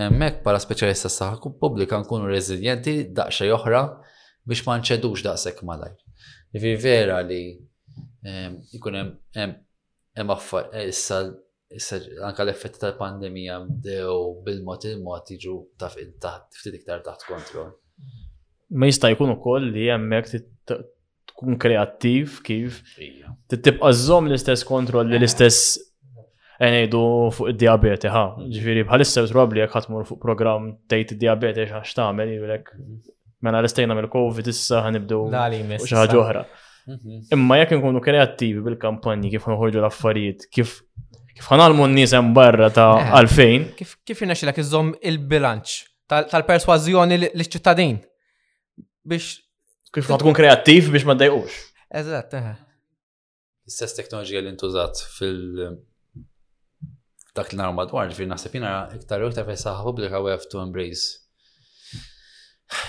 [0.00, 3.82] hemmhekk bħala speċjalista s-saħħa pubblika nkunu reżiljenti daqsxejn oħra
[4.44, 5.96] biex ma nċedux daqshekk malajr.
[6.54, 7.42] Jifi vera li
[8.76, 9.56] jkun hemm
[10.14, 11.24] hemm affar issa
[12.24, 17.72] anka l-effetti tal-pandemija bdew bil-mod il-mod jiġu taf taħt ftit iktar taħt kontroll.
[18.74, 20.42] Ma jista' jkun ukoll li hemmhekk
[21.34, 22.78] tkun kreattiv kif
[23.52, 25.74] tibqa' żomm l-istess kontroll li l-istess
[26.62, 27.02] ngħidu
[27.34, 28.24] fuq id-diabete ha.
[28.46, 32.74] Ġifieri bħalissa probabbli jekk ħatmur fuq programm tgħid id-diabete x'għax tagħmel jgħidlek
[33.44, 35.24] mela l-istejna mill-COVID issa ħanibdu
[35.82, 36.46] xi ħaġa oħra.
[36.84, 37.18] Mhm.
[37.32, 40.78] Imma jekk nkunu kreattivi bil-kampanji kif nħorġu l-affarijiet, kif
[41.34, 43.64] Kif ħanalmu n-nies barra ta' eh, għalfejn.
[43.78, 45.80] Kif jina xilak iżom il-bilanċ
[46.30, 47.96] tal-persważjoni l-ċittadin
[49.10, 49.32] biex.
[49.94, 51.56] Kif ma tkun kreattiv biex ma ddejqux.
[51.98, 52.52] Eżatt, eħe.
[52.54, 52.60] Eh.
[53.66, 55.80] Istess teknoloġija li ntużat fil-
[57.34, 61.16] dak li naraw madwar, fil naħseb jina iktar u iktar fejsaħa publika u to embrace.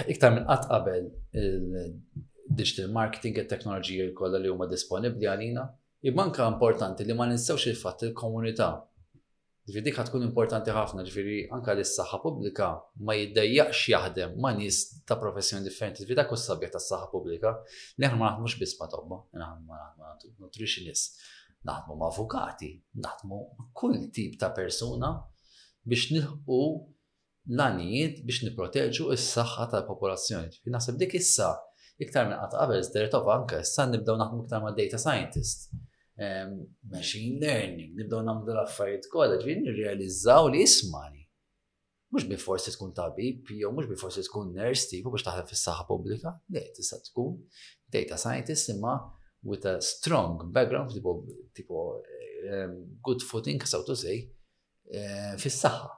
[0.10, 1.06] Iktar minn qatt qabel
[1.42, 5.66] il-digital marketing e teknoloġija kollha li huma disponibbli għalina,
[6.06, 8.66] Imma anke importanti li ma ninsewx il-fatt il-komunità.
[9.66, 12.68] Ġifiri dik tkun importanti ħafna, anka anke lis-saħħa pubblika
[13.08, 16.04] ma jiddejjaqx jaħdem ma nies ta' professjoni differenti.
[16.04, 17.56] ġifiri dak is-sabjeħ tas-saħħa pubblika
[17.98, 21.18] li aħna ma naħdmux biss ma tobba, ma naħdmu nutritionist,
[21.66, 22.70] naħdmu ma' avukati,
[23.08, 23.42] naħdmu
[23.74, 25.10] kull tip ta' persuna
[25.90, 30.54] biex nilħu l-għanijiet biex niproteġu s-saxħa tal-popolazzjoni.
[30.70, 31.50] Naħseb dik issa
[32.06, 35.74] iktar minn qatt qabel, zderet anke issa nibdew naħdmu iktar ma' data scientist
[36.18, 41.24] machine learning, nibdaw namdu l-affarijiet kollha, ġifieri nirrealizzaw li ismani.
[42.14, 45.88] Mhux bi forsi tkun tabib, jew mhux bi forsi tkun nurse tipu biex taħdem fis-saħħa
[45.90, 47.36] pubblika, le tista' tkun
[47.92, 48.94] data scientist imma
[49.44, 51.18] with a strong background tipo
[51.54, 51.86] tipo
[52.50, 54.24] um, good footing kasaw to say
[54.96, 55.92] uh, fis-saħħa.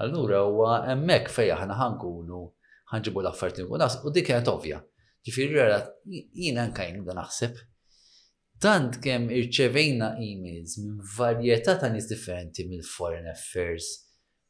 [0.00, 2.40] Allura huwa hemmhekk fejn aħna ħankunu
[2.94, 4.80] ħanġibu l-affarijiet u dik kienet ovvja.
[5.20, 5.66] Ġifieri
[6.08, 7.58] jiena nkajn da naħseb
[8.64, 13.86] tant kemm irċevejna emails minn varjetà ta' nies differenti mill-foreign affairs,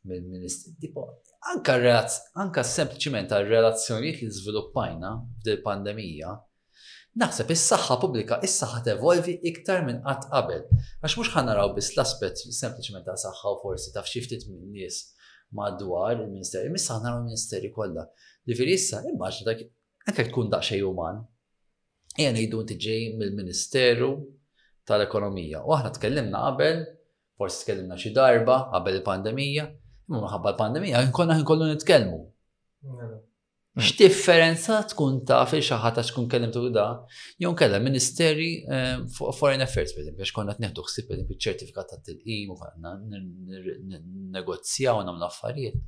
[0.04, 1.04] mill-ministri, tipo,
[1.52, 1.76] anka
[2.44, 5.12] anka sempliċiment għal relazzjonijiet li żviluppajna
[5.46, 6.34] del pandemija,
[7.22, 10.66] naħseb is-saħħa pubblika is-saħħa tevolvi iktar minn qatt qabel.
[11.04, 15.00] Għax mhux ħanaraw biss l-aspett sempliċement ta' saħħa u forsi taf xi ftit minn nies
[15.60, 18.08] madwar il-Ministeri, missa ħanaraw il-Ministeri kollha.
[18.46, 19.66] Ġifieri issa immaġna dak
[20.10, 21.24] anke tkun daqsxejn uman,
[22.18, 24.08] Ejja ngħidu tiġi ġej mill-Ministeru
[24.88, 25.60] tal-Ekonomija.
[25.62, 26.80] U aħna tkellimna qabel,
[27.38, 29.66] forsi tkellimna xi darba qabel il-pandemija,
[30.10, 32.20] imma minħabba l-pandemija nkonna nkollu nitkellmu.
[33.80, 36.88] X'differenza tkun taf fi xi ħadd għax tkun kellim tu da,
[37.38, 42.50] jew kellha Ministeri eh, Foreign Affairs pereżempju biex konna tneħdu ħsieb pereżempju ċertifikat ta' tilqim
[42.50, 42.96] u konna
[44.34, 45.78] negozjaw nagħmlu affarijiet.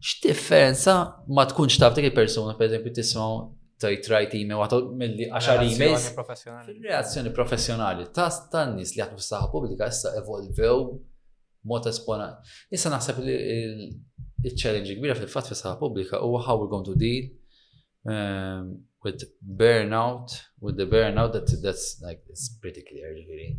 [0.00, 0.94] X'differenza
[1.34, 3.40] ma tkunx taf dik il-persuna pereżempju tisimgħu
[3.80, 6.08] tajt rajt email għatu mill-li għaxar emails.
[6.84, 8.06] Reazzjoni professjonali.
[8.14, 10.80] Ta' stannis li għatmu s-saħħa publika issa evolvew
[11.70, 12.48] mod esponat.
[12.72, 13.36] Issa naħseb li
[14.48, 17.32] il-challenge kbira fil-fat fis saħħa publika huwa how we're going to deal
[18.08, 18.70] um,
[19.04, 23.50] with burnout, with the burnout that, that's like it's pretty clear really.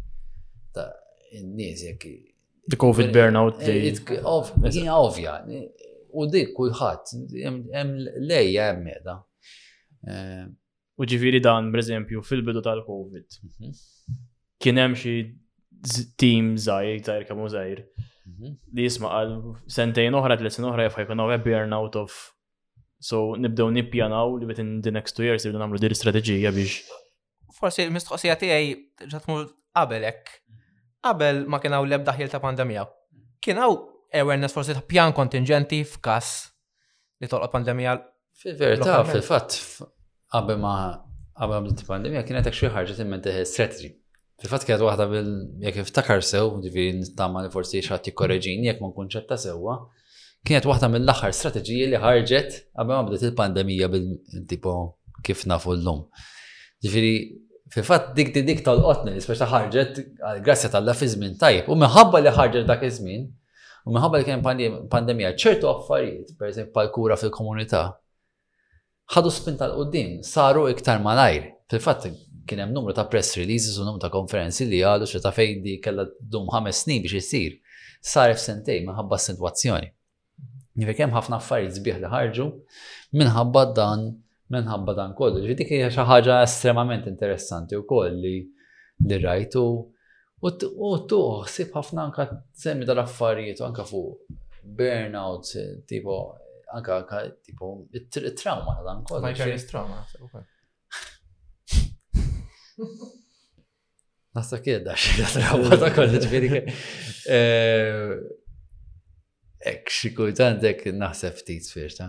[0.77, 0.89] Ta'
[1.41, 2.07] n-nies jek.
[2.69, 3.61] The COVID eh, burnout.
[3.65, 5.35] Eh, ovvja.
[6.11, 7.93] U dik kulħadd hemm
[8.29, 9.21] lejja hemm meda.
[10.05, 13.73] U ġifiri dan, per eżempju, fil-bidu tal-Covid, mhm.
[14.61, 15.13] kien hemm xi
[16.21, 18.57] team żgħir, kemm hu żgħir mhm.
[18.77, 19.33] li jisma għal
[19.77, 22.19] sentejn oħra, tliet sen oħra jafħaj kuna out of.
[23.01, 26.83] So nibdew nippjanaw li within the next two years jibdu nagħmlu dir strateġija biex.
[27.57, 30.29] Forsi mistoqsija tiegħi ġatmur qabel hekk.
[31.01, 32.85] Qabel ma kien hawn l-ebda ħil ta' pandemija.
[33.41, 33.81] Kien hawn
[34.21, 36.29] awareness forsi ta' pjan kontingenti f'każ
[37.23, 37.97] li toqgħod pandemija
[38.41, 39.53] Fil-verità, fil-fatt,
[40.33, 40.73] qabel ma
[41.37, 43.91] qabel ma pandemija kienet hekk xi ħarġet imment strategy.
[44.41, 45.27] Fil-fatt kienet waħda bil
[45.61, 49.75] jekk iftakar sew, ġifieri nittama li forsi xi ħadd jikkoreġini jekk ma nkunx ċetta sewwa,
[50.47, 54.75] kienet waħda mill-aħħar strateġiji li ħarġet qabel ma bdiet il-pandemija bil-tipo
[55.21, 56.01] kif nafu l-lum.
[56.81, 57.13] Ġifiri,
[57.75, 60.01] fil fatt dik di dik tal-qotni li speċa ħarġet
[60.49, 61.69] grazzi tal fizmin tajb.
[61.69, 63.29] U minħabba li ħarġet dak iż-żmien,
[63.85, 64.41] u minħabba li kien
[64.89, 67.85] pandemija ċertu affarijiet, per eżempju pal-kura fil-komunità,
[69.11, 71.49] ħadu spin tal-qoddim, saru iktar malajr.
[71.71, 72.05] Fil-fatt,
[72.47, 75.61] kien hemm numru ta' press releases u numru ta' konferenzi li għalu xe ta' fejn
[75.65, 77.57] di kella dum ħames snin biex jisir.
[78.03, 79.91] Sar f'sentej minħabba s-sitwazzjoni.
[80.81, 82.47] Jifek hemm ħafna affarijiet sbieħ li ħarġu
[83.19, 84.07] minħabba dan
[84.51, 85.43] minħabba dan kollu.
[85.45, 88.35] Ġidik hija xi ħaġa estremament interessanti wkoll li
[89.09, 89.65] li rajtu
[90.41, 92.25] u tuħsib ħafna anka
[92.63, 94.23] semmi dal-affarijiet anka fuq
[94.79, 95.51] burnout,
[95.89, 96.19] tipo
[96.71, 99.27] anka anka tipo it-trauma ta' dan kollu.
[99.27, 100.03] Vicarious trauma.
[104.35, 106.63] Nasta kieda xie trauma ta' kollu ġviri.
[109.71, 112.07] Ek xikultant ek naħseb ftit firta.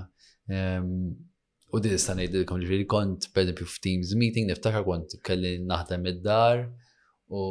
[1.73, 6.05] U di din nista' ngħidilkom ġifieri kont per pereżempju teams meeting niftakar kont kelli naħdem
[6.13, 6.67] id-dar
[7.33, 7.43] u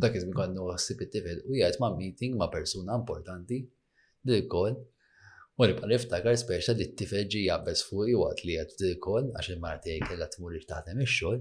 [0.00, 3.62] dak iż kont nuħasib it-tifel u jgħat ma' meeting ma' persuna importanti
[4.28, 4.76] li kol
[5.54, 9.98] U nibqa' niftakar speċa li t-tifel ġi jabbes fuq waqt li qed f'dilkon għax il-marti
[10.02, 11.36] kellha tmur li taħdem ix-xogħol.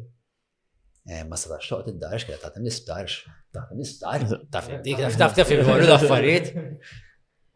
[1.14, 3.16] Eh, ma setax toqt id-darx, kellha taħdem nisptarx,
[3.58, 6.52] taħdem nisptar, taf dik, taf taf il-morru l-affarijiet.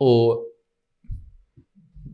[0.01, 0.13] U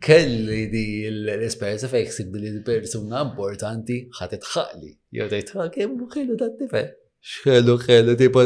[0.03, 4.91] kelli di l-esperienza fejn ksib li persuna importanti ħatet ħaqli.
[5.21, 6.91] Jew tgħid ħaq ah, hemm ħelu ta' tifel.
[7.31, 8.43] Xħelu ħelu tipo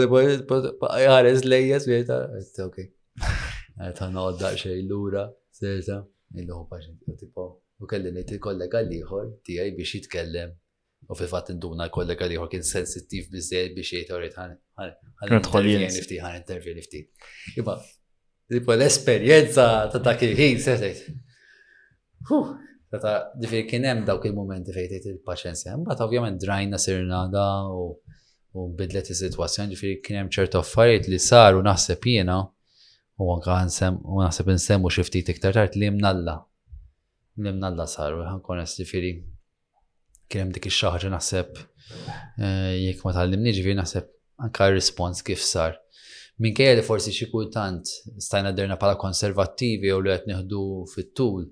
[0.86, 2.80] ħares lejjes, ah, ok.
[3.82, 5.26] Għet ħanodda xej lura.
[5.58, 6.04] Serta,
[6.38, 7.44] il hu paċenti, tipo,
[7.82, 10.52] u kelli nejt il-kollega liħor tijaj biex jitkellem.
[11.08, 15.46] U fil-fat induna l-kollega liħor kien sensittiv bizzej biex jgħid għan għan
[15.94, 17.02] nifti, għan intervju nifti.
[17.62, 17.78] Iba,
[18.52, 21.06] tipo l-esperienza ta' ta' il-ħin, sertajt.
[22.88, 25.74] Tata, ġifir kien hemm dawk il-momenti fejn tgħid il-paċenzja.
[25.80, 31.64] Imbagħad ovvjament drajna sirna da u bidlet is-sitwazzjoni, ġifieri kien hemm ċertu affarijiet li saru
[31.66, 32.42] naħseb jiena
[33.18, 36.36] U għanka nsem, u naħseb u xifti iktar tard li mnalla.
[37.42, 39.12] Li mnalla sar, u għankon ġifiri.
[40.28, 41.60] Kienem dik il-xaħġa naħseb,
[42.44, 44.10] eh, jek ma tal-limni ġifiri naħseb
[44.46, 45.80] anka respons kif sar.
[46.38, 47.90] Minkejja li forsi xi kultant
[48.22, 51.48] stajna derna pala konservattivi u li qed neħdu fit-tul,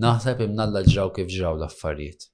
[0.00, 2.30] naħseb imnalla ġraw kif ġraw l-affarijiet.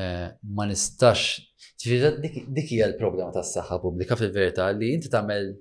[0.00, 1.42] Eh, ma nistax,
[1.84, 5.52] dik hija l-problema tas-saħħa pubblika fil-verità li inti tagħmel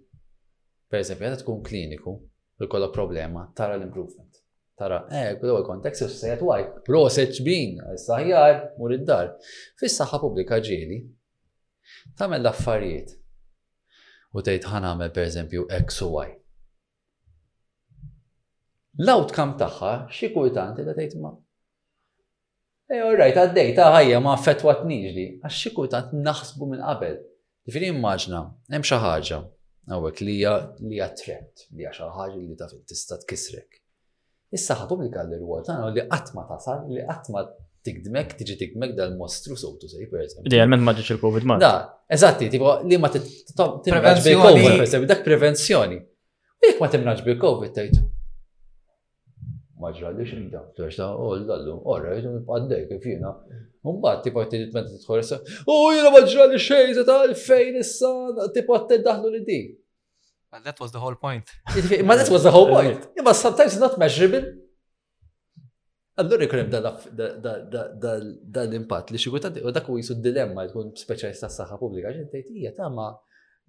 [0.91, 2.12] Per eżempju, għedha tkun kliniku,
[2.60, 4.38] jkollha problema, tara l-improvement.
[4.82, 9.30] Tara, eh, kull ewwel kontekst jista' sejt waj, proset ġbin, saħjar, mur id-dar.
[9.80, 10.97] fissaħa saħħa pubblika ġieli,
[12.19, 13.15] tagħmel affarijiet
[14.36, 16.30] U tgħid ħan għamel pereżempju X u Y.
[19.06, 21.34] L-outcome tagħha xi kultant qiegħda tgħid ma'
[22.91, 24.99] Ej, eh, orrajt, għaddejta ħajja ma' fetwa t
[25.39, 27.19] għax xi kultant naħsbu minn qabel.
[27.67, 29.41] Ġifieri immaġna, hemm xi ħaġa,
[29.91, 33.82] Għawek li hija trend, li hija xi ħaġa li taf tista' tkisrek.
[34.56, 37.43] Issa li għalli l rwol tagħna li qatt ma tasal, li qatt ma
[37.84, 40.47] tikdmek, tiġi tikdmek dal-mostru sowtu sej, per eżempju.
[40.51, 41.56] Idealment ma ġiġi il-Covid ma.
[41.62, 41.73] Da,
[42.15, 45.97] eżatti, tipo li ma timraġ bil-Covid, per eżempju, dak prevenzjoni.
[46.67, 48.01] Jek ma timraġ bil-Covid, tajt.
[49.82, 53.32] Ma ġralli xinda, tuħx ta' u l-dallu, orra, jgħu għaddej, kif jina.
[53.89, 58.12] Umbat, tipo għatti t-tment bi Covid, oh, u jgħu ma ġralli xejn, ta' fejn issa,
[58.54, 59.71] tipo għatti daħlu li dik.
[60.51, 61.45] But that was the whole point.
[62.03, 63.07] Ma that was the whole point.
[63.15, 64.45] Yeah, but sometimes it's not measurable.
[66.19, 66.71] Allura jkun hemm
[68.53, 72.49] dan l-impatt li xi u dak u jisu dilemma tkun speċjalista s-saħħa pubblika x'in tgħid
[72.59, 73.07] hija ta' ma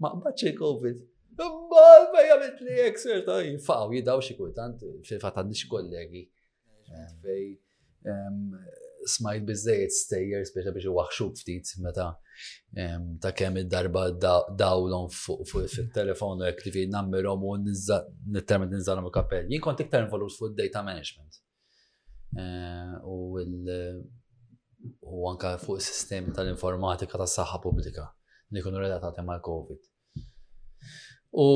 [0.02, 0.96] ma qbadx il-COVID.
[1.38, 1.46] Ma
[2.12, 6.24] ma jagħmel li ekser ta' jinfaqgħu jidaw xi kultant fil-fatt għandi xi kollegi.
[6.98, 7.46] Eh,
[9.06, 12.06] smajt bizzejiet stejjer biex biex waħxub ftit meta
[13.22, 19.14] ta' kemm id-darba dawlhom fuq il telefon u jekk tifi nammirhom u nittermet nizzalom il
[19.14, 21.40] kapell Jien kont iktar involut fuq data management.
[22.32, 23.36] Eh, u
[25.00, 28.08] u anka fuq is-sistemi tal-informatika tas-saħħa pubblika
[28.52, 29.82] li kienu relatati mal-COVID.
[31.42, 31.48] U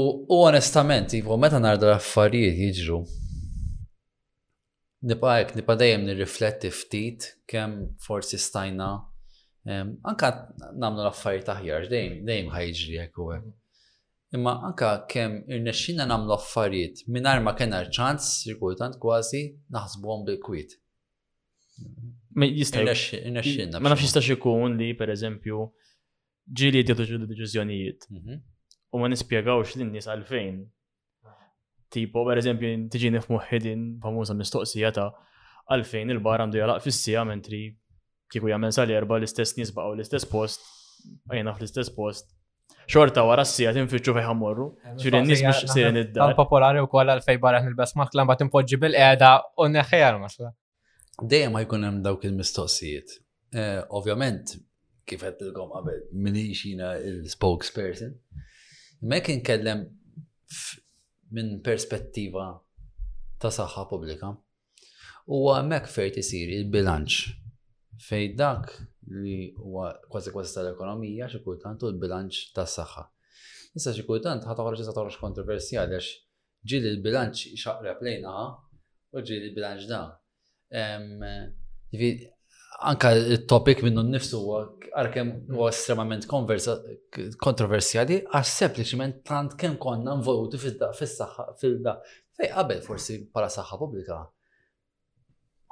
[0.46, 3.02] onestament, meta narda l-affarijiet jiġru,
[5.06, 5.52] nibqa' hekk
[6.04, 8.88] nirrifletti ftit kemm forsi stajna
[9.66, 10.26] ehm, anka
[10.82, 13.46] nagħmlu l-affarijiet aħjar dejjem dejjem ħajġri jek u hekk.
[14.34, 18.28] Imma anka kemm irnexxina nagħmlu affarijiet mingħajr ma kena ċans
[18.60, 19.44] kultant kważi
[19.78, 20.74] naħsbuhom bil-kwit.
[22.40, 23.78] irnexxina.
[23.78, 25.60] Ma nafx jistax ikun li pereżempju
[26.58, 28.00] ġili jtieħdu deċizjonijiet.
[28.18, 28.40] Mhm.
[28.96, 30.56] u ma nispjegawx lin-nies għalfejn
[31.94, 35.08] Tipo, per eżempju, tiġini f'muħħidin famuża mistoqsija ta'
[35.74, 37.60] għalfejn il-bar għandu jalaq fissija mentri
[38.32, 40.64] kiku jamen sal-erba l-istess u l-istess post,
[41.30, 42.32] għajna fl-istess post.
[42.90, 44.66] Xorta wara s-sija tinfittxu fejn ħammorru.
[44.98, 46.34] Ġuri n-nis biex sirin id-dar.
[46.38, 48.42] popolari u għalfejn għalfej barra nil-bes maħklan bat
[48.86, 50.50] bil-qeda u neħħejar masla.
[51.22, 53.14] Dejjem ma jkun hemm dawk il-mistoqsijiet.
[53.56, 54.56] Eh, ovvjament,
[55.06, 58.10] kif qed ilkom qabel, minix xina il-spokesperson.
[59.06, 59.86] Ma kien kellem
[61.36, 62.44] minn perspettiva
[63.42, 64.30] ta' saħħa pubblika.
[65.28, 67.16] U hemmhekk fejn isir il-bilanċ
[68.06, 68.72] fej dak
[69.18, 73.04] li huwa kważi kważi tal-ekonomija xi kultant u l-bilanċ tas-saħħa.
[73.76, 76.12] Issa xi kultant ħadd toħroġ issa toħroġ kontroversjali għax
[76.66, 80.00] ġieli il bilanċ xaqreb lejna u ġieli il bilanċ da
[82.80, 84.40] anka il-topic minnu nifsu
[84.96, 91.96] għarkem u estremament kontroversjali, għax sempliciment tant kem konna involuti fil-saxħa, fil-da,
[92.36, 94.20] fej qabel forsi para saħħa publika.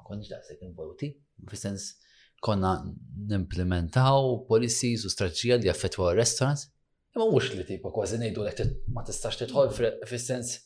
[0.05, 1.09] Ma da' sekk involuti,
[1.49, 1.95] fil-sens
[2.45, 6.67] konna n-implementaw policies u strategija li għaffetwa restaurants,
[7.17, 9.73] imma mux li tipa kważi nejdu li ma tistax tħol
[10.05, 10.59] fil-sens.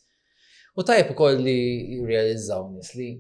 [0.78, 1.58] U tajb u koll li
[1.98, 3.12] jirrealizzaw nis li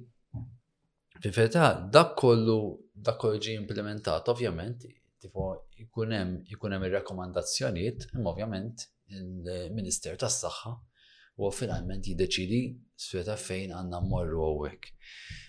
[1.22, 2.58] fil-feta dak kollu
[3.06, 4.82] dak ġi implementat, ovvjament,
[5.22, 5.48] tifo
[5.82, 10.72] ikunem, ikunem il-rekomandazzjoniet, imma ovvjament il-Minister tas saħħa
[11.38, 12.60] u finalment jideċidi
[12.98, 14.88] s-sveta fejn għanna morru għawek.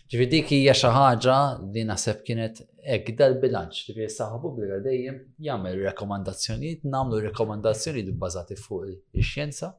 [0.09, 1.37] Ġifi dik hija xi ħaġa
[1.73, 8.87] li naħseb kienet hekk dal-bilanċ, ġifi s-saħħa pubblika dejjem jagħmel rekomandazzjonijiet, nagħmlu rekomandazzjonijiet bbażati fuq
[8.93, 9.73] ix-xjenza,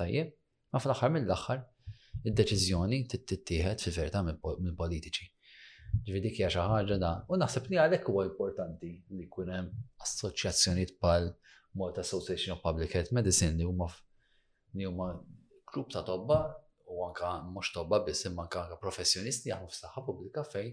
[0.00, 0.34] tajjeb,
[0.72, 1.64] ma fl-aħħar mill-aħħar
[2.26, 5.32] id-deċiżjoni tittieħed fil-verità minn politiċi
[6.06, 7.10] ġvidik jaxa hija xi ħaġa da.
[7.30, 11.28] U naħseb li għalhekk huwa importanti li jkun hemm assoċjazzjonijiet bħal
[11.80, 13.88] Malta Association of Public Health Medicine li huma
[14.76, 15.10] li huma
[15.70, 16.40] klub ta' tobba
[16.96, 20.68] u anka mhux tobba biss imma anka professjonisti jaħmu f'saħħa pubblika fej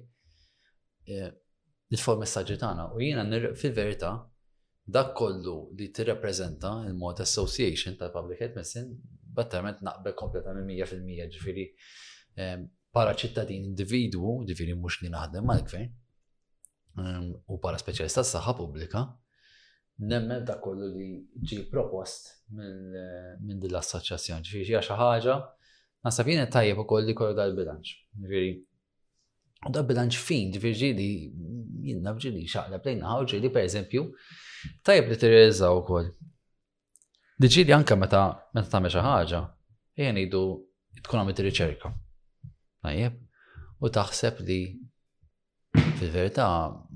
[1.07, 3.27] nitfol e, messaġġi tagħna u jiena
[3.59, 4.13] fil-verità
[4.85, 8.97] dak kollu li tirrepreżenta il-Malta Association tal-Public Health Medicine
[9.39, 11.67] batterment naqbel kompletament 100% ġifiri
[12.93, 19.01] para ċittadin individwu, ġifiri mux li naħdem mal gvern u para speċjalista s-saħħa pubblika,
[20.05, 21.07] nemmen ta' kollu li
[21.41, 25.37] ġi propost minn din l assoċjazzjon Ġifiri ġi xi ħaġa,
[26.05, 27.95] nasab jiena tajjeb ukoll li kollu dal-bilanċ.
[28.29, 28.53] Ġifiri,
[29.67, 31.09] u dal-bilanċ fin, ġifiri li
[31.87, 33.03] li xaħla xaqleb lejn
[33.33, 34.05] ġi li per eżempju,
[34.85, 36.13] tajjeb li tirreżaw ukoll.
[37.41, 38.21] li anka meta
[38.53, 39.43] meta tagħmel xi ħaġa,
[39.97, 40.43] jien idu
[41.01, 41.95] tkun għamilt riċerka
[42.83, 43.15] Tajjeb.
[43.83, 44.57] U taħseb li
[45.73, 46.47] fil-verità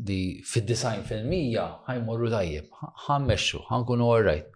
[0.07, 0.19] li
[0.51, 2.69] fid-design fil-mija ħajmorru tajjeb,
[3.07, 4.51] ħammexxu, ħankunu all right.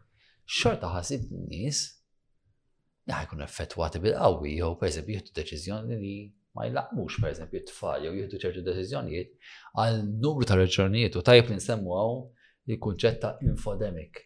[0.51, 1.81] Xorta ħasib nies
[3.07, 6.13] li ħajkun effettwati bil-qawwi jew pereżempju jieħdu deċiżjoni li
[6.57, 9.31] ma jlaqmux pereżempju t-tfal jew jieħdu ċertu deċiżjonijiet
[9.85, 12.27] għal numru ta' reġjonijiet u tajjeb li nsemmu hawn
[12.73, 14.25] il-kunċett ta' infodemic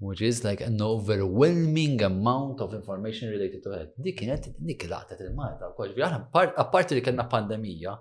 [0.00, 3.92] which is like an overwhelming amount of information related to health.
[3.98, 5.92] Dik kienet dik laqtet il-marda wkoll.
[5.94, 7.92] Ġifieri apparti li kena pandemija,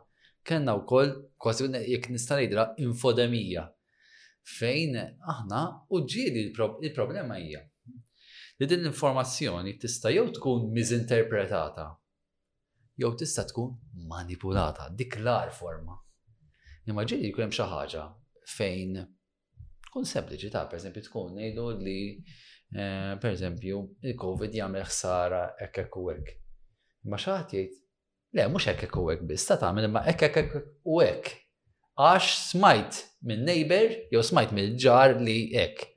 [0.47, 3.65] kellna wkoll kważi jekk nista' ngħidra infodemija.
[4.57, 4.95] Fejn
[5.33, 5.63] aħna
[5.95, 7.61] u ġieli il-problema hija
[8.59, 11.85] li din l-informazzjoni tista' jew tkun miżinterpretata
[12.99, 13.75] jew tista' tkun
[14.13, 15.99] manipulata dik l-ar forma.
[16.87, 18.07] Imma ġieli jkun hemm xi ħaġa
[18.55, 18.99] fejn
[19.89, 23.79] tkun sempliċi ta' esempio, tkun ngħidu li eh, pereżempju
[24.11, 26.33] il-COVID jagħmel ħsara hekk hekk u hekk.
[27.09, 27.77] Ma xaħat jgħid
[28.37, 31.31] le mhux hekk hekk u hekk biss ta' tagħmel imma hekk hekk hekk u hekk.
[31.99, 35.87] Għax smajt minn neighbor jew smajt mill-ġar li hekk.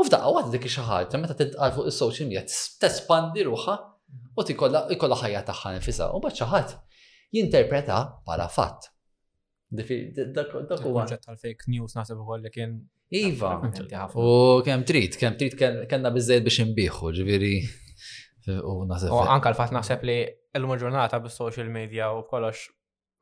[0.00, 2.46] U f'daqqa għad dik xaħat, meta tintqal fuq is-social media,
[2.80, 3.76] tespandi ruha
[4.34, 6.08] u tikolla ħajja tagħha nfisha.
[6.16, 6.74] U bad xaħat
[7.36, 8.90] jinterpreta bħala fatt.
[9.74, 11.02] Dak huwa.
[11.08, 12.74] tal-fake news naħseb ukoll li kien
[13.16, 13.56] Iva,
[14.18, 15.54] u kem trit, kem trit
[15.88, 17.50] kena bizzajt biex imbiħu, ġviri.
[18.66, 18.72] U
[19.22, 22.66] anka l-fat naħseb li l lumma ġurnata bis-social media u kollox,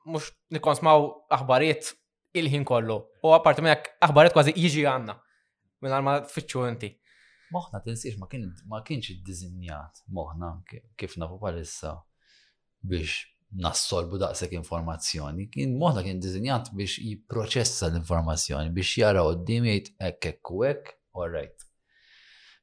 [0.08, 1.04] mux nikonsmaw
[1.36, 1.92] aħbarijiet
[2.40, 2.96] il-ħin kollu.
[3.20, 5.18] U minn minnek aħbariet kważi iġi għanna,
[5.84, 6.94] minn għalma fitxu inti.
[7.52, 8.30] Moħna tinsiex ma
[8.88, 10.54] kienx id-dizinjat, moħna
[10.96, 11.98] kif nafu palissa
[12.88, 13.26] biex
[13.60, 15.48] nassolbu daqsek informazzjoni.
[15.52, 20.94] Kien moħna kien dizinjat biex jiproċessa l-informazzjoni, biex jara u d-dimiet ekk ekk u ekk,
[21.18, 21.66] all right.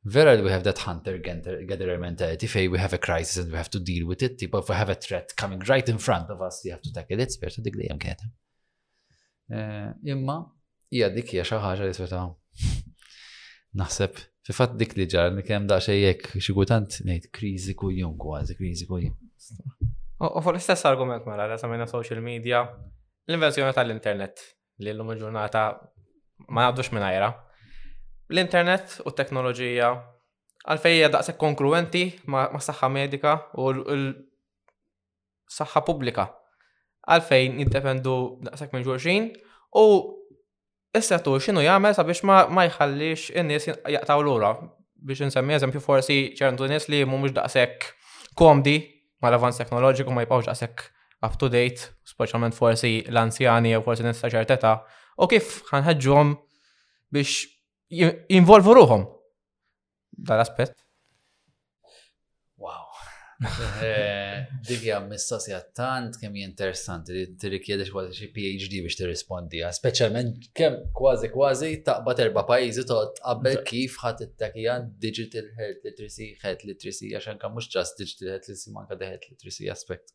[0.04, 3.80] Vera we have that hunter-gatherer mentality fej we have a crisis and we have to
[3.84, 6.64] deal with it, tipo if we have a threat coming right in front of us,
[6.66, 8.32] you have to tackle it, spirta dik dejjem kieta.
[9.60, 10.40] Eh, imma,
[10.94, 12.24] ija dik hija xi ħaġa li spirta
[13.84, 18.58] naħseb fi fatt dik li ġar li kemm daqsxejn jekk xi kultant ngħid kriżi kważi
[18.58, 19.18] krizi kuljum.
[20.20, 22.60] U fuq l-istess argument mela li minna social media,
[23.28, 24.34] l inversjoni tal-internet
[24.84, 25.64] li l-lum il-ġurnata
[26.56, 27.08] ma nabdux minn
[28.30, 29.88] L-internet u t-teknoloġija
[30.70, 36.26] għalfejja daqse kongruenti ma' saħħa medika u l-saħħa publika.
[37.10, 38.14] Għalfejn jiddependu
[38.46, 39.24] daqshekk minn ġurxin
[39.80, 39.82] u
[41.00, 44.54] s settu xinu jgħamil sabiex ma jħallix in-nies jaqtaw l-ura
[45.00, 47.90] biex nsemmi eżempju forsi ċertu nies li mhumiex daqshekk
[48.38, 48.78] komdi
[49.24, 50.84] mal-avanz teknoloġiku ma jibqawx għasek
[51.28, 54.74] up to date, speċjalment forsi l-anzjani jew forsi nista ċerteta,
[55.20, 56.34] u kif ħanħedġuhom
[57.12, 59.08] biex jinvolvu ruhom
[60.14, 60.76] dal-aspett.
[63.84, 70.50] Eh, Divja, hija mistoqsija tant kemm interessanti li tirrikjedex wara xi PhD biex tirrispondiha, speċjalment
[70.58, 74.74] kemm kważi kważi taqbad erba' pajjiżi toqgħod tqabbel kif ħadd ittakija
[75.06, 79.30] digital health literacy, health literacy, għax anke mhux ġast digital health literacy manka the health
[79.32, 80.12] literacy aspect.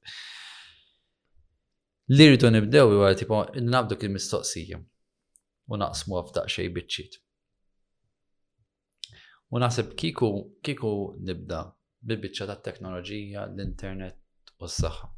[2.13, 4.83] Li rridu nibdew huwa tipo nabdu kien mistoqsija
[5.73, 7.17] u naqsmu f'daq xejn biċċiet.
[9.57, 10.33] U naħseb kiku
[10.65, 10.93] kiku
[11.25, 11.63] nibda
[12.09, 14.19] bil-biċċa tat-teknoloġija, l-internet
[14.61, 15.09] u s-saħħa.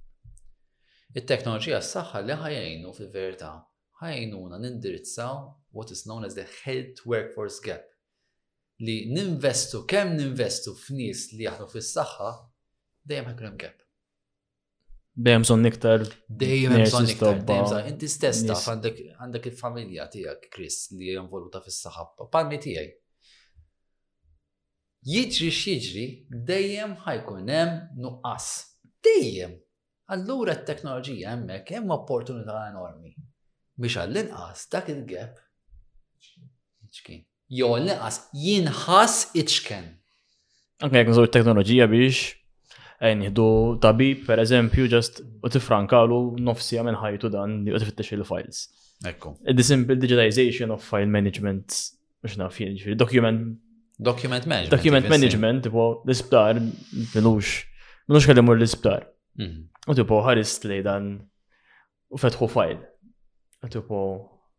[1.19, 3.51] It-teknoloġija s-saħħa li ħajajnu fil-verità
[4.03, 5.39] ħajnuna nindirizzaw
[5.77, 7.87] what is known as the health workforce gap
[8.85, 12.31] li ninvestu, kem ninvestu f'nis li jaħdu fis-saħħa,
[13.09, 13.79] dejjem ħakun gap.
[15.17, 16.03] Dejjem son niktar.
[16.43, 17.39] Dejjem son niktar.
[17.49, 22.29] Dejjem Inti stess għandek il-familja tiegħek Chris li involuta fis-saħħa.
[22.29, 22.91] Palmi tiegħi
[25.07, 26.07] jiġri x'jiġri
[26.49, 28.47] dejjem ħajkun hemm nuqqas.
[29.07, 29.53] Dejjem.
[30.15, 33.13] Allura t-teknoloġija hemmhekk hemm opportunità enormi
[33.77, 35.39] biex għall-inqas dak il-gap
[36.21, 37.23] iċkien.
[37.61, 39.85] Jo l-inqas jinħas iċken.
[40.85, 42.33] Anke jekk nżur teknoloġija biex
[43.01, 43.49] eh, nħidu
[43.85, 48.65] tabib per eżempju ġast u tifrankalu nofsija minn ħajtu dan li u tifittex il-files.
[49.07, 49.37] Ekku.
[49.45, 51.75] The simple digitization of file management,
[52.25, 52.57] mux naf,
[52.97, 53.55] document
[53.99, 54.71] Document management.
[54.71, 56.55] Document management, tipo, l-isptar,
[57.15, 57.49] minux,
[58.09, 59.07] minux kellimur l-isptar.
[59.41, 59.69] Mm-hmm.
[59.89, 61.07] U tipo, ħarist li dan
[62.13, 62.83] u fetħu fajl.
[63.65, 64.01] U tipo,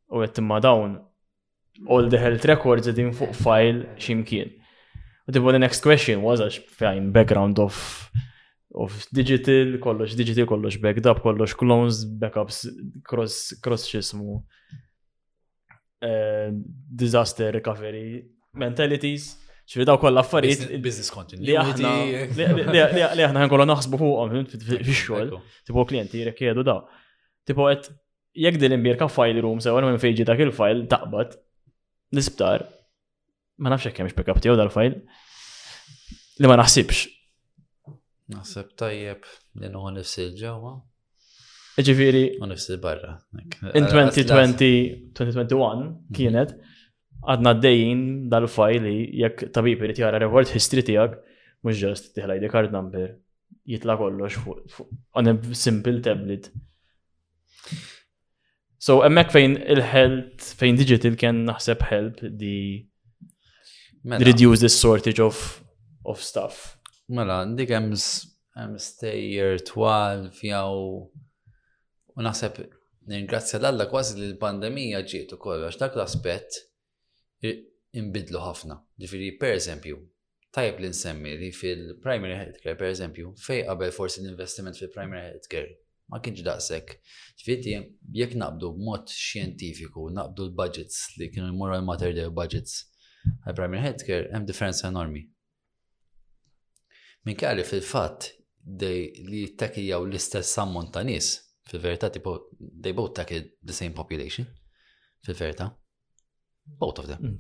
[0.10, 0.96] u għettimma dawn,
[1.86, 4.56] all the health records għedin fuq fajl ximkien.
[5.30, 7.78] U tipo, the next question was għax fejn background of
[8.78, 12.64] of digital, kollox digital, kollox backed up, kollox clones, backups,
[13.06, 14.42] cross, cross xismu.
[15.98, 16.50] Uh, eh,
[16.94, 19.28] disaster recovery mentalities,
[19.68, 20.68] ċifri daw kolla affarijiet.
[20.84, 21.54] Business continuity.
[21.84, 25.36] Li aħna ħankolla naħsbu fuqom fil-xol,
[25.68, 26.84] tipo klienti jedu daw.
[27.48, 27.92] Tipo għet,
[28.38, 31.38] jek din imbirka file room, sewa għan fejġi dak il-file taqbad
[32.16, 32.66] l-isptar,
[33.60, 35.02] ma nafx kemm pekab tiegħu dal-file,
[36.42, 37.08] li ma naħsibx.
[38.34, 39.26] Naħseb tajjeb
[39.64, 40.76] li nħu nifsi l-ġewwa.
[41.78, 42.26] Ġifiri.
[42.42, 43.12] Nifsi barra.
[43.78, 45.86] In 2020, 2021
[46.18, 46.56] kienet
[47.28, 48.02] għadna d-dejjin
[48.32, 51.18] dal-fajli jekk tabib irid jara record history tiegħek
[51.66, 53.08] mhux ġust tiħla ID card number
[53.68, 56.48] jitla kollox fuq on a simple tablet.
[58.80, 62.56] So hemmhekk fejn il-help fejn digital kien naħseb help di
[64.08, 64.24] mela.
[64.24, 65.38] reduce this shortage of
[66.08, 66.78] of stuff.
[67.10, 67.92] Mela, dik hemm
[68.58, 70.72] hemm stejjer twal jew
[71.04, 72.64] u naħseb
[73.12, 76.64] ningrazzja l-alla kważi li l-pandemija ġiet u kollox dak l-aspett
[77.44, 78.78] imbidlu ħafna.
[79.02, 79.98] Ġifiri, per eżempju,
[80.58, 85.72] tajb li nsemmi li fil-primary healthcare, per eżempju, fej qabel forsi l-investiment fil-primary healthcare
[86.10, 86.94] ma kienx daqsek.
[87.42, 87.76] Ġifiri,
[88.16, 92.80] jekk naqbdu mod xjentifiku, naqbdu l-budgets li kienu jmorru l-mater del budgets
[93.44, 95.26] għal-primary healthcare, hemm differenza enormi.
[97.28, 98.30] Minn kalli fil-fatt
[99.28, 101.34] li takijaw l-istess sammont ta' nies,
[101.68, 102.38] fil verita tipo
[102.82, 104.48] they both take the same population,
[105.28, 105.74] fil-verità
[106.80, 107.38] Both of them.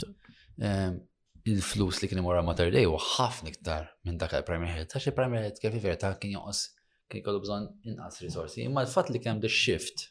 [0.60, 1.02] Mm.
[1.48, 4.90] Il-flus li kien imorra Mother Day u ħafna iktar minn dak il-Premier Head.
[4.94, 6.64] Tax il-Premier Head kif verta kien joqos
[7.12, 8.64] kien kollu bżon inqas risorsi.
[8.66, 10.10] Imma l-fatt li kemm the shift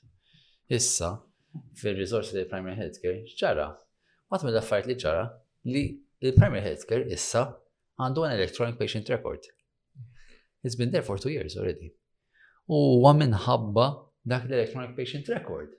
[0.79, 1.11] issa
[1.81, 3.67] fil-risorsi li primary healthcare ċara.
[4.33, 5.27] Għat me daffart li ċara
[5.73, 5.83] li
[6.25, 7.45] il-primary healthcare issa
[8.01, 9.43] għandu għan electronic patient record.
[10.62, 11.93] It's been there for two years already.
[12.67, 13.89] U għamin minħabba
[14.33, 15.75] dak l-electronic patient record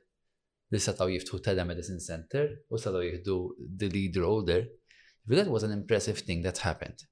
[0.75, 3.35] li setaw jiftħu telemedicine center u setaw jihdu
[3.79, 4.17] the lead
[5.27, 7.03] But That was an impressive thing that happened.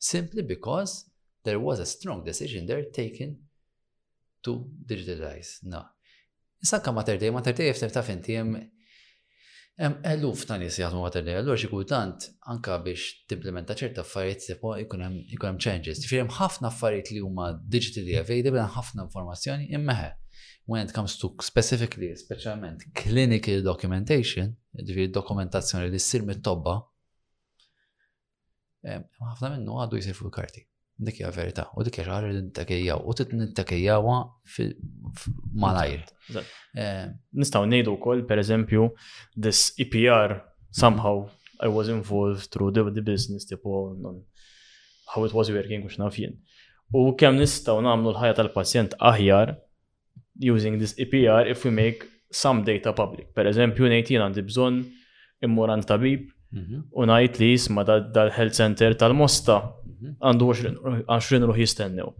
[0.00, 1.08] Simply because
[1.44, 3.38] there was a strong decision there taken
[4.42, 5.58] to digitalize.
[5.62, 5.84] No.
[6.60, 8.50] Issa day, Materdej, Materdej jifter taf inti jem
[9.78, 15.62] eluf ta' nis jgħatmu Materdej, għallur xikultant anka biex t-implementa ċerta affarijiet sepo ikun hemm
[15.62, 16.02] changes.
[16.02, 20.10] Tifir ħafna affarijiet li huma digitally available, ħafna informazzjoni immeħe
[20.66, 26.76] when it comes to specifically, specialment clinical documentation, ġifiri dokumentazzjoni li s-sir mit-tobba,
[28.86, 30.64] eh, ħafna minnu għadu jisir fuq karti.
[31.02, 34.16] Dik hija verità, u dik hija xahar li nittakejjaw, u titnittakejjawha
[35.64, 36.02] malajr.
[36.76, 38.90] Eh, nistgħu ngħidu wkoll pereżempju
[39.34, 40.38] this EPR
[40.70, 41.24] somehow
[41.60, 43.96] I was involved through the, the business tipo
[45.14, 46.18] how it was working u x'naf
[46.92, 49.56] U kemm nistgħu nagħmlu l-ħajja tal-pazjent aħjar
[50.40, 53.32] using this EPR if we make some data public.
[53.36, 54.80] Per eżempju, nejtin għandi bżon
[55.46, 56.84] immuran tabib mhm.
[56.96, 60.16] u najt li jisma dal-health center tal-mosta mhm.
[60.22, 62.12] għandu 20 ruħ jistennew.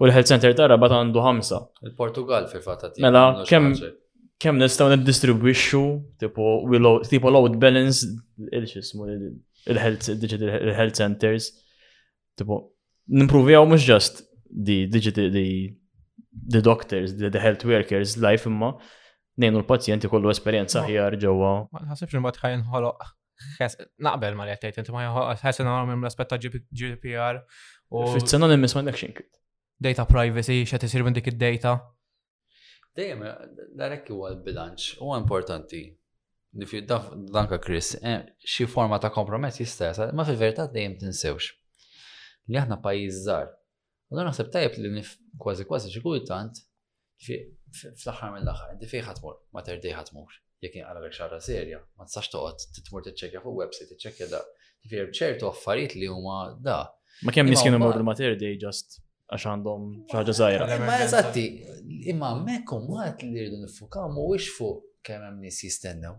[0.00, 1.52] U l-health center tal-rabat għandu 5.
[1.86, 3.72] Il-Portugal fil fatta Mela, kem
[4.42, 5.82] kem nistaw nid-distribwixxu
[6.20, 8.04] tipo load balance
[8.50, 9.06] il-xismu
[9.70, 11.52] il-health centers.
[12.34, 12.74] Tipo,
[13.14, 15.30] nimpruvijaw mhux just di digital
[16.46, 18.70] the doctors, the, the health workers life imma
[19.42, 21.50] nejnu l-pazjenti kollu esperienza ħjar ġewwa.
[21.74, 23.08] Ma nħassibx imbagħad ħajn ħoloq
[24.06, 25.08] naqbel ma li għattajt, inti ma
[25.42, 27.40] ħasin minn l-aspetta GDPR.
[28.14, 29.16] Fizzan għanim misman nekxin
[29.84, 31.72] Data privacy, xa tisir minn dik id-data.
[32.96, 33.24] Dejjem,
[33.76, 35.80] darek huwa l-bilanċ, huwa importanti.
[36.54, 41.50] Nifju, danka Chris, eh, xi forma ta' kompromess jista' ma fil-verità dejjem tinsewx.
[42.54, 43.50] Li aħna pajjiż żgħar,
[44.12, 46.58] U dan naħseb tajjeb li nif kważi kważi kultant
[47.24, 50.34] fl-axar mill aħħar inti fej ħatmur, ma terdej ħatmur,
[50.64, 54.42] jek għala l xarra serja, ma tistax toqgħod titmur tiċċekkja fuq website, iċċekkja da.
[54.84, 56.82] Tifir ċertu affarijiet li huma da.
[57.24, 58.98] Ma kemm nies kienu mordu ma terdej just
[59.32, 60.68] għax għandhom ħaġa żgħira.
[60.84, 61.46] Ma' eżatti,
[62.12, 66.18] imma hemmhekk kummat li rridu nifukaw mhuwiex fuq kemm hemm nies jistennew.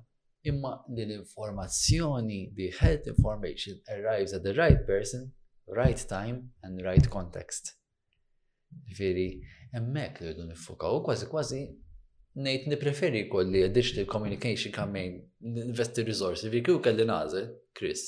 [0.50, 5.30] Imma li l-informazzjoni, the health information arrives at the right person,
[5.68, 7.74] right time and right context.
[8.91, 9.26] Ġifiri,
[9.78, 11.61] emmek li nifuka, u kważi kważi
[12.45, 17.41] nejt nipreferi kolli digital communication campaign, investi resources, vi kju kalli naze,
[17.78, 18.03] Chris.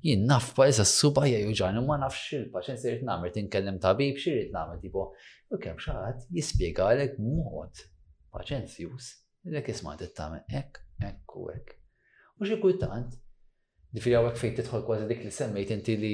[0.03, 0.27] jien
[0.57, 5.11] pa jisa s-subajja juġani, ma nafx xilpa, xen sirit namr, tinkellem tabib, xirit namr, tipo,
[5.51, 7.83] u kem xaħat jispiega għalek mod
[8.35, 9.11] paċenzjus,
[9.51, 11.75] l-ek isma t tame ek, ek u ek.
[12.41, 13.19] U xikultant,
[13.91, 16.11] Ġifiri għawek fejn titħol kważi dik li semmejt inti li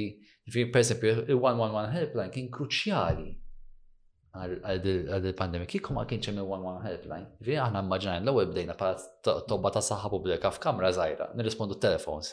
[0.49, 3.27] ġifiri per esempio il-111 helpline kien kruċjali
[4.33, 4.87] għal
[5.27, 5.69] il-pandemik.
[5.75, 7.29] kik ma kienx hemm il-111 helpline.
[7.37, 8.97] Ġifiri aħna maġnajn l-ewwel bdejna t
[9.51, 12.33] tobba ta' saħħa pubblika f'kamra żgħira nirrispondu telefons.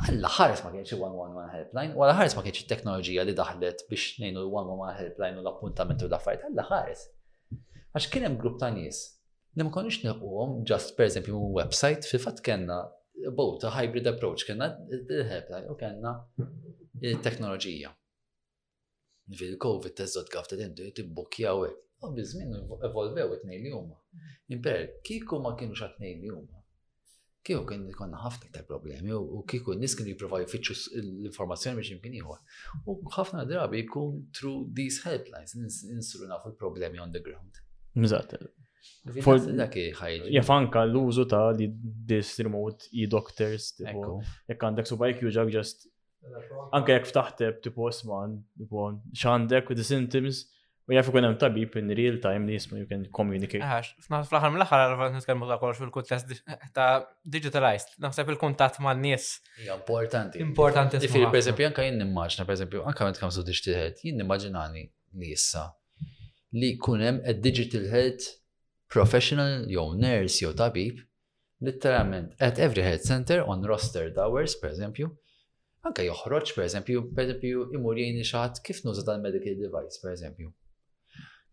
[0.00, 4.20] Għalla ħares ma kienx il-111 helpline, u għalla ħares ma kienx il-teknoloġija li daħlet biex
[4.22, 7.02] nejnu 111 helpline u l-appuntament u l-affarijiet, għalla ħares.
[7.92, 9.00] Għax kien hemm grupp ta' nies
[9.58, 12.78] li ma konniex nilquhom just per eżempju website fil fatt kellna
[13.36, 14.70] both a hybrid approach kellna
[15.00, 16.14] il-helpline u kellna
[17.10, 17.90] il-teknoloġija.
[19.40, 21.84] Fil-COVID teżod gaf ta' tindu tibbukjaw hekk.
[22.06, 22.54] U bizmin
[22.88, 23.98] evolvew it-tnejn li huma.
[24.56, 26.59] Imper, kieku ma kienux għat nejn li huma
[27.46, 32.16] kieku kien konna ħafna ta' problemi u kieku n-nis kienu jiprofaw jfittxu l-informazzjoni biex jimkien
[32.20, 32.40] ieħor.
[32.90, 35.56] U ħafna drabi jkun through these helplines
[35.96, 37.62] insru nafu l-problemi on the ground.
[37.96, 38.36] Mżat.
[40.36, 41.70] Jafanka l-użu ta' li
[42.10, 45.88] this remote e-doctors, jekk għandek su bajk juġak just
[46.76, 50.44] anke jekk ftaħteb tipu osman, tipo xandek with the symptoms,
[50.90, 53.62] U jaf ikun hemm tabib in real time li jismu you can communicate.
[53.62, 53.90] Għax,
[54.30, 56.32] fl-aħħar mill-aħħar għarfan nitkellmu ta' kollox fil-kuntest
[56.74, 56.86] ta'
[57.34, 59.26] digitalized, naħseb il-kuntatt ma' nies.
[59.68, 60.40] Importanti.
[60.42, 60.98] Importanti.
[61.04, 64.82] Ġifieri, pereżempju, anke jien nimmaġna, pereżempju, anke meta kemm sudix tiħed, jien nimmaġinani
[65.20, 65.62] li issa
[66.58, 68.26] li jkun hemm digital health
[68.90, 70.98] professional jew nurse jew tabib
[71.70, 75.06] literalment at every health center on roster hours, pereżempju,
[75.86, 80.50] anke joħroġ, pereżempju, pereżempju imur jgħin xi ħadd kif nuża tal-medical device, pereżempju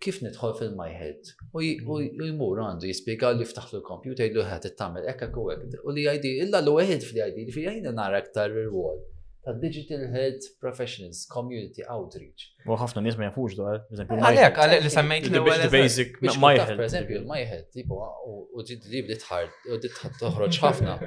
[0.01, 1.11] kif nidħol fil-my
[1.53, 5.49] U jmur għandu jispiega li ftaħlu l-kompjuter jgħidu ħat it-tamel ekka u
[5.89, 9.05] U li għajdi, illa l-għed fil-għajdi, li fil-għajdi nara aktar reward
[9.47, 12.47] ta' Digital Health Professionals Community Outreach.
[12.67, 14.17] U ħafna nies ma jafux dwar, eżempju.
[14.27, 16.73] Għalek, għalek li semmejt l basic my health.
[16.73, 17.39] Per eżempju, my
[17.71, 20.97] tipo, u ġid li bdiet ħart, u bdiet toħroġ ħafna.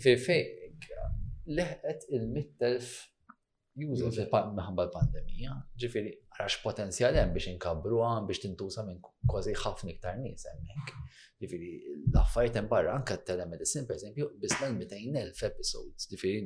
[0.00, 0.40] Fej, fej,
[1.60, 2.94] leħet il-mittelf
[3.82, 4.08] juża
[4.56, 6.10] minħabba l-pandemija, ġifiri,
[6.40, 9.00] għax potenzjal hemm biex inkabru għan biex tintuża minn
[9.30, 10.92] kważi ħafna iktar nies hemmhekk.
[11.42, 11.70] Ġifiri,
[12.12, 16.08] l-affarijiet hemm barra anke telemedicine pereżempju l 200,000 episodes.
[16.12, 16.42] Ġifiri,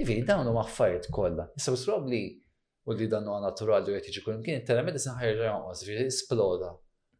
[0.00, 1.48] ġifiri dawn huma affarijiet kollha.
[1.58, 2.22] Issa probably
[2.86, 6.74] u li dan huwa naturali u qed jiġi kull kien telemedicine ħajja jonqos, ġifiri sploda.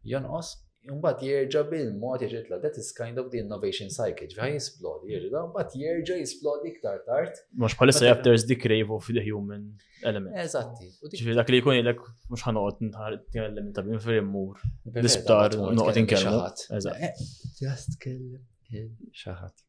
[0.05, 0.55] Jonqos
[0.85, 5.77] Mbagħad jerġa' bil-mod jieġitla, that is kind of the innovation cycle, ġvħan jisplodi jirġa, mbagħad
[5.81, 7.39] jerġa' jisplodi iktar tard.
[7.57, 9.65] Mhux bħalissa jaf there's the crave of the human
[10.05, 10.37] element.
[10.45, 10.91] Eżatti.
[11.15, 12.05] Ġvħi dak li jkun jilek
[12.35, 14.61] mux ħanqot nħarti element ta' binfir immur.
[14.99, 16.45] Disptar, noqot inkellmu.
[16.81, 17.09] Eżatti.
[17.09, 19.65] Eh, just xi ħadd.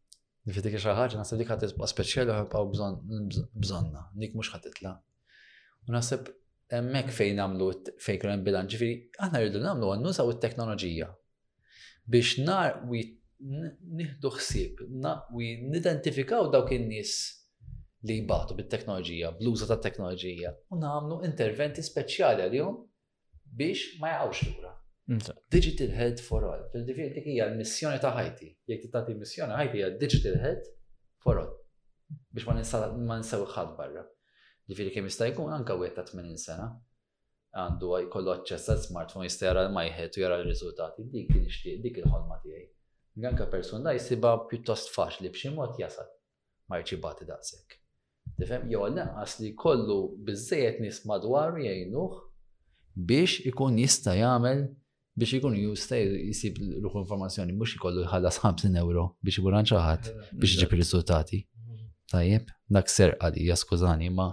[0.49, 4.97] Nifidik xi ħaġa naħseb dik ħadd speċjali għaw bżonna, Nik mhux ħadd titla'.
[5.87, 6.35] U naħseb
[6.71, 7.69] emmek fejn namlu
[8.05, 11.09] fejn kronen bilanċ, ġifiri, għanna rridu namlu għannu saw il-teknoloġija
[12.15, 15.41] biex nar u nihdu xsib, u
[15.73, 17.11] nidentifikaw dawk in-nies
[18.05, 22.79] li jibatu bit-teknoloġija, bluza ta' teknoloġija, u namlu interventi speċjali għal-jom
[23.61, 24.73] biex ma jgħawx lura.
[25.53, 26.63] Digital head for All.
[26.73, 28.47] Fil-difir dik hija l-missjoni ta' Ħajti.
[28.71, 30.63] Jekk tagħti missjoni Ħajti hija Digital head
[31.21, 31.51] for All.
[32.33, 34.01] Biex ma ninsaw ħadd barra.
[34.69, 36.63] Ġifiri kem jista' jkun anke wieħed ta' 80 sena
[37.63, 41.99] għandu jkollu aċċess għal smartphone jista' jara l-majħed u jara l-riżultati dik li nixtieq dik
[42.01, 42.65] il-ħolma tiegħi.
[43.29, 46.09] Anka persuna jsibha pjuttost faċli b'xi mod jasal
[46.73, 47.77] ma jċibati daqshekk.
[48.41, 52.17] Tifhem jew għal-naqas li kollu biżejjed nies madwar jgħinuh
[53.11, 54.65] biex ikun jista' jagħmel
[55.21, 60.55] biex ikun jista' jisib l informazzjoni mhux ikollu jħallas 50 euro biex ikun ħadd biex
[60.57, 61.45] iġib ir-riżultati.
[62.11, 64.27] Tajjeb, dak ser għalija, skużani, ma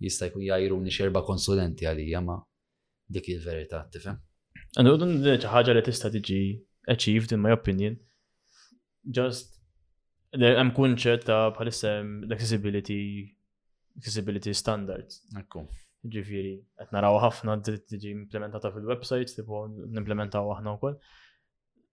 [0.00, 2.36] jista' jkun jajru xerba konsulenti għalija, ma
[3.16, 4.20] dik il-verità, tifhem?
[4.78, 6.40] Għandu dun ħaġa li tista' tiġi
[6.94, 7.98] achieved in my opinion.
[9.04, 9.58] Just
[10.32, 13.00] għem kunċet ta' bħalissa l-accessibility
[13.98, 15.20] accessibility standards.
[15.36, 15.66] Ekku.
[16.10, 20.96] Ġifieri, qed naraw ħafna tiġi implementata fil-websites, tipo nimplementaw aħna wkoll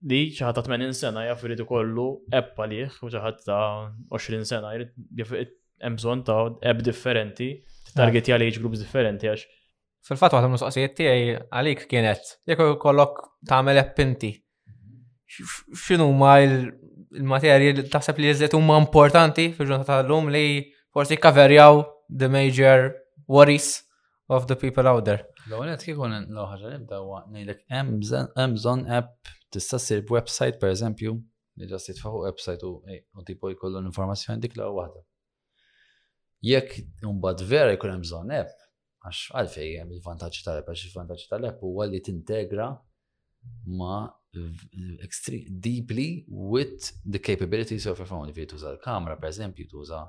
[0.05, 4.73] li ċaħat ta' 80 sena jaf jridu kollu ebba liħ u ċaħat ta' 20 sena
[4.75, 5.53] jrid
[5.89, 8.01] emżon ta' eb differenti, ah.
[8.01, 9.45] targeti għal age groups differenti għax.
[10.07, 14.31] Fil-fat għatam nusqasijiet tiegħi għalik kienet, jekk kollok tagħmel app inti.
[15.27, 20.45] X'inhu ma il-materji li taħseb li jiżlet huma importanti fil-ġurnata tal-lum li
[20.93, 22.91] forsi kaverjaw the major
[23.27, 23.81] worries
[24.29, 25.25] of the people out there.
[25.47, 27.19] L-għonet kikun l-ħagġa nibda għu
[27.57, 31.13] għu għu għu tista' ssir website per eżempju,
[31.59, 35.03] li ġast jitfaħu website u tipo jkollu l-informazzjoni dik l waħda.
[36.45, 36.83] Jekk
[37.13, 38.51] mbagħad vera jkun hemm bżonn app,
[39.07, 42.67] għax għalfej hemm il vantaġġi tal-app għax il vantaġġi tal-app huwa li tintegra
[43.79, 43.97] ma
[45.65, 48.29] deeply with the capabilities of your phone.
[48.35, 50.03] Fi tuża l-kamera, per eżempju, tuża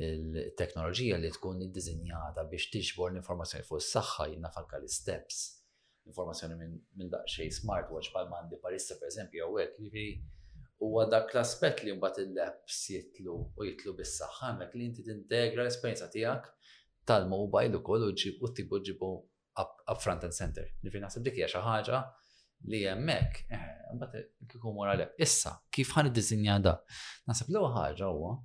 [0.00, 5.44] il-teknoloġija li tkun iddizinjata biex tiġbor l-informazzjoni fuq is-saħħa jinnafalka l-steps
[6.08, 6.54] informazzjoni
[6.98, 10.04] minn daqxej smartwatch pal mandi parissa per eżempju jew hekk jiġri
[10.84, 16.08] huwa dak l-aspett li mbagħad il-apps jitlu u jitlu bis-saħħa mek li inti tintegra l-esperjenza
[16.14, 16.48] tiegħek
[17.10, 19.10] tal-mobile ukoll u ġib u tibu ġibu
[19.60, 20.64] up front and center.
[20.84, 21.98] Nifri naħseb dik hija xi ħaġa
[22.72, 26.76] li hemmhekk eh, mbagħad kieku mora Issa, kif ħan iddiżinja da?
[27.28, 28.36] Naħseb l ħaġa huwa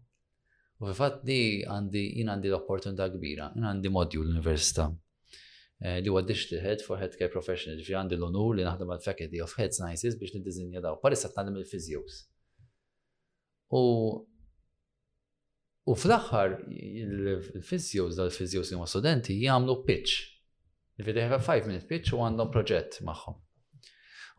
[0.81, 4.89] u fi fatt li għandi jien għandi l-opportunità kbira, jien għandi modju l-università
[5.81, 6.21] Eh, li huwa
[6.61, 10.33] Head for Healthcare Professional, ġifri għandi l-onur li naħdem għal Faculty of Health Sciences biex
[10.37, 10.95] nid-dizinja daw.
[11.01, 12.21] Parissa t-tallem il-fizjus.
[13.75, 13.81] U
[15.85, 20.15] u fl-axħar il-fizjus dal-fizjus li studenti jgħamlu pitch.
[20.95, 23.35] Ġifri they have a 5-minute pitch u għandhom proġett maħħom.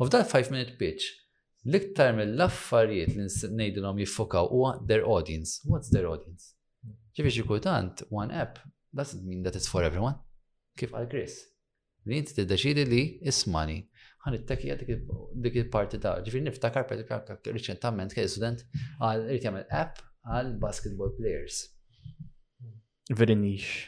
[0.00, 1.12] U f'dal 5-minute pitch,
[1.68, 5.60] l-iktar mill-affarijiet li ngħidilhom jiffokaw huwa their audience.
[5.68, 6.54] What's their audience?
[7.16, 8.56] Ġifi xi kultant one app
[8.96, 10.16] doesn't mean that it's for everyone
[10.78, 11.36] kif għal Chris.
[12.06, 13.80] Li t tiddeċidi li ismani.
[14.26, 14.74] Għan it-tekija
[15.38, 17.00] dik il-parti ta' ġifir niftakar per
[17.46, 18.64] reċentament kien student
[18.98, 21.60] għal irid jagħmel app għal basketball players.
[23.12, 23.84] Veri nix.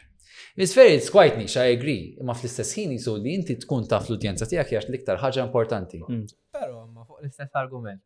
[0.55, 2.13] It's very, it's quite niche, I agree.
[2.19, 5.99] Imma fl-istess ħin so li inti tkun taf fl udjenza tiegħek hija l-iktar ħaġa importanti.
[6.07, 6.23] Mm.
[6.55, 8.01] Però ma fuq l-istess argument.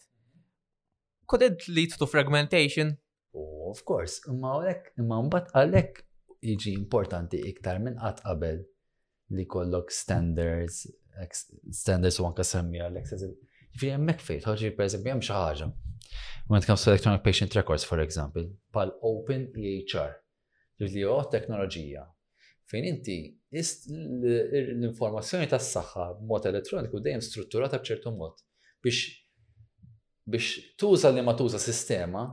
[1.30, 2.96] Could it lead to fragmentation?
[3.38, 6.02] Oh, of course, imma għalek, imma mbagħad għalek
[6.44, 8.62] jiġi importanti iktar minn qatt qabel
[9.38, 10.86] li kollok standards,
[11.72, 13.50] standards u anka semmija l-accessibility.
[13.80, 15.68] Fi jemmek fejt, tħoġi per hemm xi ħaġa.
[16.50, 20.12] When it comes to electronic patient records, for example, pal open EHR,
[20.84, 22.04] li ho teknoloġija
[22.70, 23.16] fejn inti
[23.56, 28.40] l-informazzjoni tas saħħa b'mod elettroniku dejjem strutturata b'ċertu mod
[28.84, 29.04] biex
[30.26, 32.26] biex tuża li ma tuża sistema,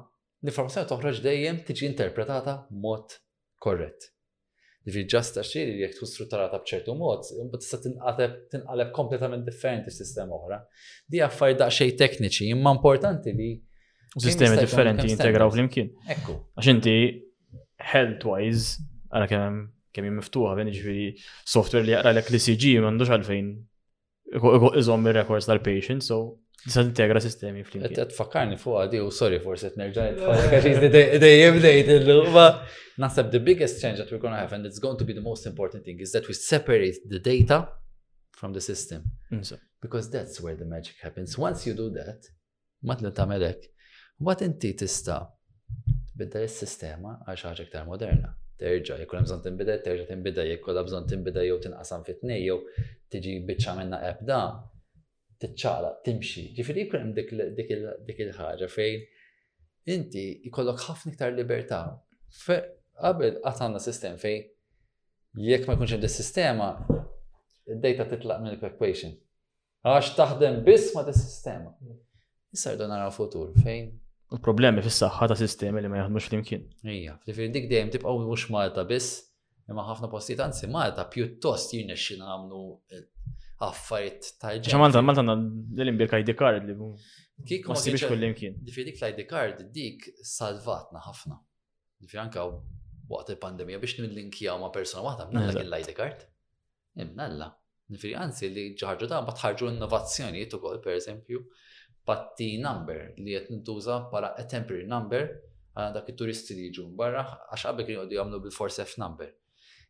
[0.43, 3.19] l-informazzjoni toħroġ dejjem tiġi interpretata b'mod
[3.65, 4.11] korrett.
[4.89, 7.27] Ġifi ġasta xiri li jek tkun strutturata bċertu mod,
[7.61, 10.57] tista' tinqaleb kompletament differenti s f'sistema oħra.
[11.05, 13.49] Di affar daqsxejn tekniċi, imma importanti li.
[14.17, 15.91] Sistemi differenti jintegraw flimkien.
[16.17, 16.39] Ekku.
[16.57, 16.97] Għax inti
[17.93, 18.81] health-wise,
[19.13, 19.61] għala kemm
[19.91, 21.07] kemm jien miftuħa, fejn ġifieri
[21.53, 23.49] software li jaqra l-CG m'għandux għalfejn
[24.81, 26.23] iżomm ir-records tal-patient, so
[26.67, 30.09] Disa integra sistemi fl Et tfakkarni fuq għadi u sorry for set nerġa.
[31.21, 32.11] dejjem dejt il
[33.01, 35.25] Nasab the biggest change that we're going to have and it's going to be the
[35.25, 37.65] most important thing is that we separate the data
[38.39, 39.05] from the system.
[39.81, 41.39] Because that's where the magic happens.
[41.39, 42.21] Once you do that,
[42.87, 43.65] ta' tamelek,
[44.19, 45.17] what inti tista
[46.13, 48.35] tbiddel is-sistema għal xi ħaġa iktar moderna.
[48.61, 52.59] Terġa' jekk hemm bżonn tinbidel, terġa' tinbidel, jekk kollha bżonn tinbidel jew tinqasam fit-tnej jew
[53.13, 54.43] tiġi biċċa minna app da,
[55.41, 56.43] tiċċala, timxi.
[56.57, 61.81] Ġifiri jkun hemm dik il-ħaġa fejn inti jkollok ħafna iktar libertà.
[63.01, 64.51] Qabel qatt għandna sistem fejn
[65.49, 66.69] jekk ma jkunx hemm sistema
[67.71, 69.17] id-data titlaq mill equation.
[69.87, 71.73] Għax taħdem biss ma sistema.
[72.53, 73.89] Issa rdu naraw futur fejn
[74.45, 76.67] problemi fis-saħħa ta' sistemi li ma jaħdmux flimkien.
[76.87, 79.25] Ija, ġifieri dik dejjem tibqgħu mhux Malta biss,
[79.73, 82.61] imma ħafna postijiet anzi Malta pjuttost jirnexxi nagħmlu
[83.65, 84.73] affarijiet ta' ġej.
[84.81, 86.77] Malta, Malta għandna l-imbirka ID card li
[87.47, 88.59] Kik ma sibix kullimkien.
[88.61, 91.39] Ġifieri dik l-ID card dik salvatna ħafna.
[92.05, 92.43] Ġifieri anke
[93.11, 96.27] waqt il-pandemija biex nillinkjaw ma' persona waħda mnalla kien l-ID card.
[97.01, 97.49] Imnalla.
[97.97, 101.45] Eh, anzi li ġarġu ta' ma tħarġu innovazzjonijiet ukoll pereżempju
[102.09, 105.25] patti number li qed nintuża bħala a temporary number
[105.77, 109.33] għal dak it-turisti li jiġu barra għax qabel kien jgħodu jagħmlu bil-force F number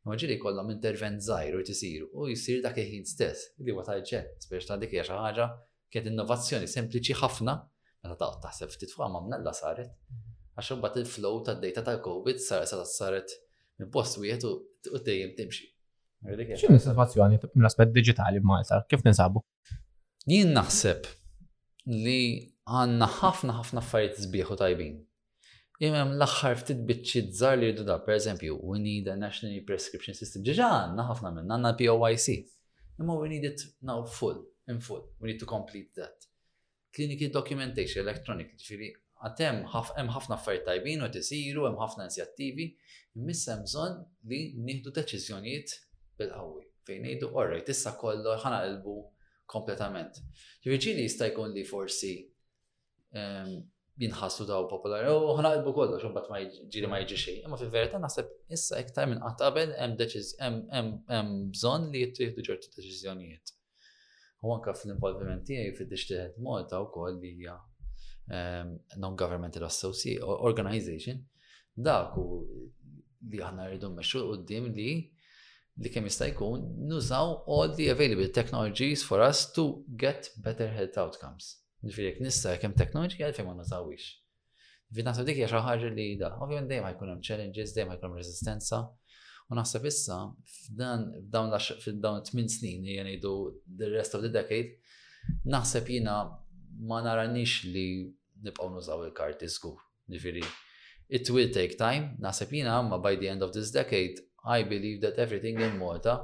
[0.09, 3.51] Maġiri kollam intervent zaħir u jtisiru u jisir dak ħin stess.
[3.61, 5.47] Li għu ġet, biex ta' dik xi ħaġa
[5.93, 7.55] kienet innovazzjoni sempliċi ħafna,
[8.07, 9.93] meta ta' taħseb titfuqa ma' mnella saret.
[10.57, 13.35] Għax bat il-flow tad-data tal-COVID saret saret
[13.81, 14.49] minn post wieħed
[14.97, 15.69] u dejjem timxi.
[16.25, 18.81] X'inhi innovazzjoni mill-aspett digitali b'Malta?
[18.89, 19.45] Kif ninsabu?
[20.29, 21.13] Jien naħseb
[22.03, 22.19] li
[22.69, 24.97] għandna ħafna ħafna affarijiet zbieħu tajbin
[25.81, 30.17] Imem l-axħar ftit bitċi żar li jiddu da, per eżempju, we need a national prescription
[30.19, 30.43] system.
[30.45, 32.35] Ġiġa naħafna ħafna minn, għanna POYC.
[33.01, 35.07] Imma we need it now full, in full.
[35.23, 36.27] We need to complete that.
[36.93, 38.91] Kliniki documentation, electronic, ġifiri,
[39.25, 42.69] għatem hemm ħafna affarijiet tajbin u tisiru, hemm ħafna inzjattivi,
[43.23, 43.97] imissa hemm bżonn
[44.35, 45.77] li nieħdu deċiżjonijiet
[46.21, 46.67] bil-qawwi.
[46.91, 48.99] Fejn ngħidu, orrejt, issa ħana ħanaqilbu
[49.57, 50.21] kompletament.
[50.69, 52.13] Ġifiri, jista' jkun li forsi
[53.17, 53.63] ehm,
[54.01, 56.41] jinħassu daw popolari, u ħanaqbu kollox, un ma
[56.75, 57.41] ġiri ma jġi xej.
[57.45, 63.55] Imma fil-verità naħseb issa iktar minn qabel hemm bżonn li jittieħdu ċertu deċiżjonijiet.
[64.41, 67.59] U anka fl-involviment tiegħi fid-dixtieħed Malta wkoll li hija
[68.33, 68.75] ehm,
[69.05, 71.21] non-governmental organization,
[71.77, 72.27] dak u
[73.29, 74.91] li aħna rridu mmexxu quddiem li
[75.81, 80.97] li kemm jista' jkun nużaw all the available technologies for us to get better health
[80.97, 84.09] outcomes nissa nista' kemm teknoloġija għalfejn ma nazawix.
[84.91, 88.17] Ġifiri, naħseb dik hija xi ħaġa li da, ovvjament dejjem jkun hemm challenges, dejjem jkun
[88.19, 88.81] resistenza.
[89.51, 90.19] U naħseb issa
[90.57, 93.33] f'dan f'dawn f'dawn tmien snin li jgħidu
[93.81, 94.75] the rest of the decade,
[95.55, 96.17] naħseb jina
[96.91, 97.87] ma naranix li
[98.45, 99.73] nibqgħu nuzaw il-karti zgu,
[100.13, 100.45] Ġifiri,
[101.09, 105.01] it will take time, naħseb jina ma by the end of this decade, I believe
[105.07, 106.19] that everything in Malta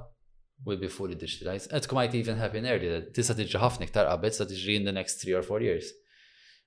[0.64, 1.70] will be fully digitalized.
[1.72, 3.00] And it might even happen earlier.
[3.16, 5.92] Tista tiġi ħafna iktar qabel, tista tiġi in the next three or four years.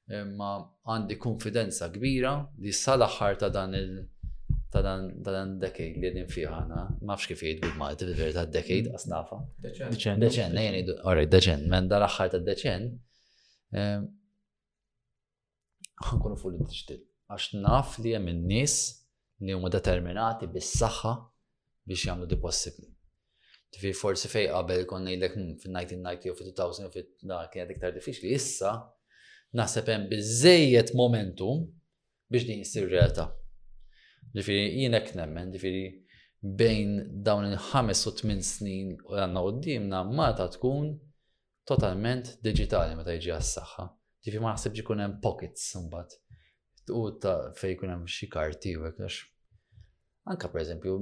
[0.10, 0.52] Imma
[0.90, 4.06] għandi konfidenza kbira li sala aħħar ta' dan il-
[4.74, 9.40] ta' dan decade li għedin fiħana, mafx kif jgħid bil malti fil ta' decade, asnafa.
[9.66, 10.22] Deċen.
[10.26, 12.90] Deċen, nejni, orri, deċen, men dal-axħar ta' deċen,
[16.10, 16.98] ħankunu fully digital
[17.30, 18.76] Għax naf li hemm in-nies
[19.46, 21.12] li huma determinati bis-saħħa
[21.86, 22.88] biex jagħmlu di possibbli.
[23.72, 28.32] Tifi forsi fej qabel kon ngħidlek hmm, fil-1990 u fil-2000 u fil-2000 iktar diffiċli.
[28.38, 28.72] Issa
[29.60, 31.62] naħseb hemm biżejjed momentum
[32.34, 33.28] biex din jissir realtà.
[34.38, 35.84] Ġifieri jienek nemmen, ġifieri
[36.62, 36.96] bejn
[37.28, 40.90] dawn il-ħames u tmien snin u d-dimna ma Malta tkun
[41.70, 43.88] totalment digitali meta jġi għas-saħħa.
[44.26, 46.18] Tifi ma naħseb ikun hemm pockets imbagħad.
[46.98, 49.06] U ta' fejn ikun hemm xi karti u għek
[50.30, 50.94] Anka per eżempju,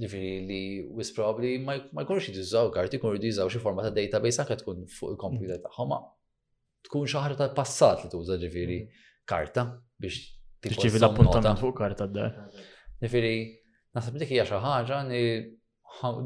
[0.00, 0.58] ġifiri li
[0.96, 5.10] wis probably ma jkunx jidużaw karti, jkun jidużaw xi forma ta' database anka tkun fuq
[5.12, 5.64] il-computer mm.
[5.66, 5.92] tagħhom.
[6.88, 9.02] Tkun xi ħaġa tal-passat li tuża ġifiri mm.
[9.28, 9.66] karta
[10.00, 10.22] biex
[10.64, 12.56] tirċivi l-appuntament fuq karta d-dar.
[13.04, 13.34] Ġifiri,
[13.98, 15.22] nasab dik hija xi ħaġa li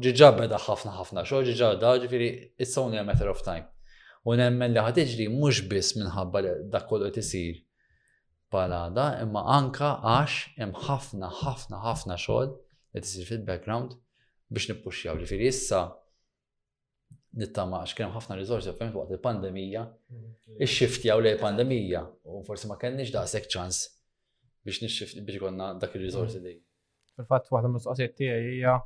[0.07, 3.67] ġiġa beda ħafna ħafna xogħol ġiġa da ġifiri it's only a matter of time.
[4.23, 7.64] U nemmen li ħatiġri mhux biss minħabba dak kollu tisir
[8.53, 12.51] palada, imma anka għax hemm ħafna, ħafna, ħafna xogħol
[12.95, 13.95] li tisir fil-background
[14.53, 15.17] biex nippuxxjaw.
[15.21, 15.83] Ġifieri issa
[17.39, 20.59] nittama għax kien ħafna riżorsi fejn waqt il-pandemija, mm-hmm.
[20.67, 23.81] ix-xiftjaw lej pandemija u forsi ma kenniex daqshekk ċans
[24.65, 26.59] biex nixxift biex konna dak il-riżorsi dej.
[26.59, 27.15] Mm-hmm.
[27.19, 28.77] Fil-fatt waħda mistoqsijiet tiegħi hija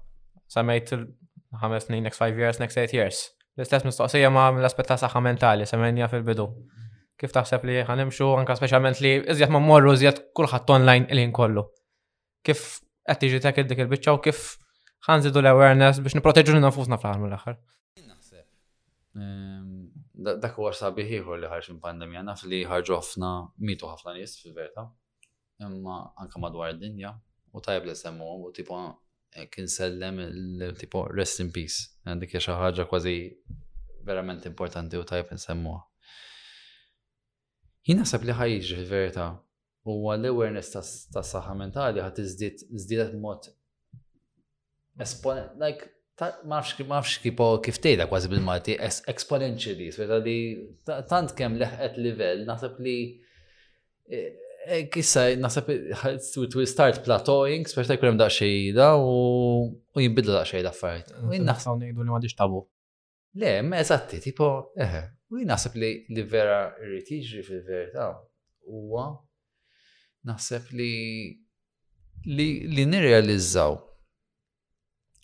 [0.56, 3.28] semmejt il-ħames snin next five years, next eight years.
[3.60, 6.46] L-istess mistoqsija ma l aspetta ta' saħħa mentali semmejnija fil-bidu.
[6.48, 6.86] Mm-hmm
[7.20, 11.66] kif taħseb li ħanimxu anka speċjalment li iżjed ma morru iżjed kulħadd online il-ħin kollu.
[12.46, 14.46] Kif qed tiġi tek dik il-biċċa u kif
[15.10, 17.58] ħanżidu l-awareness biex niproteġu lil nafusna fl-aħħar l aħħar
[19.18, 19.68] ehm,
[20.30, 23.34] Dak huwa sabiħ ieħor li ħarġ minn pandemija naf li ħarġu ħafna
[23.68, 24.88] mitu ħafna nies fil-verità.
[25.60, 27.14] Imma anke madwar id-dinja
[27.52, 28.80] u tajb li semmu u tipo
[29.36, 31.90] eh, kien sellem il tipo rest in peace.
[32.08, 33.18] Dik hija xi ħaġa kważi
[34.08, 35.84] verament importanti u tajb insemmuha.
[37.90, 39.24] Jina sab li ħajġ fil-verita
[39.90, 40.70] u l-awareness
[41.14, 43.48] ta' saħħa mentali ħat iżdiet iżdiedet mod
[45.02, 45.88] esponent, like,
[46.52, 48.76] mafx mafx kipo kif tejda kważi bil-malti,
[49.14, 50.36] exponentially, sfeta li
[51.10, 52.96] tant kem leħqet livell, naħseb li
[54.06, 54.38] eh,
[54.68, 55.76] eh, kissa naħseb
[56.54, 59.14] to start plateauing, sfeta jkunem da' xejda u
[59.98, 61.16] jimbidlu da' xejda affarijiet.
[61.26, 61.72] U jinnaħseb.
[61.72, 62.68] Għawni li għadix tabu.
[63.42, 68.06] Le, ma eżatti, tipo, eħe, eh, U naħseb li li vera irrid jiġri fil-verità
[68.66, 69.04] huwa
[70.26, 70.88] naħseb li
[72.26, 73.78] li, li nirrealizzaw.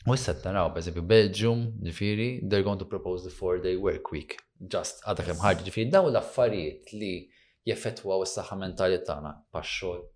[0.06, 4.38] U issa naraw, per esempio, Belgium, ġifiri, they're going to propose the four-day work week.
[4.74, 7.10] Just għadha kemm ħarġi ġifiri, daw l-affarijiet li
[7.66, 10.12] jeffettwaw is-saħħa mentali tagħna pax-xogħol.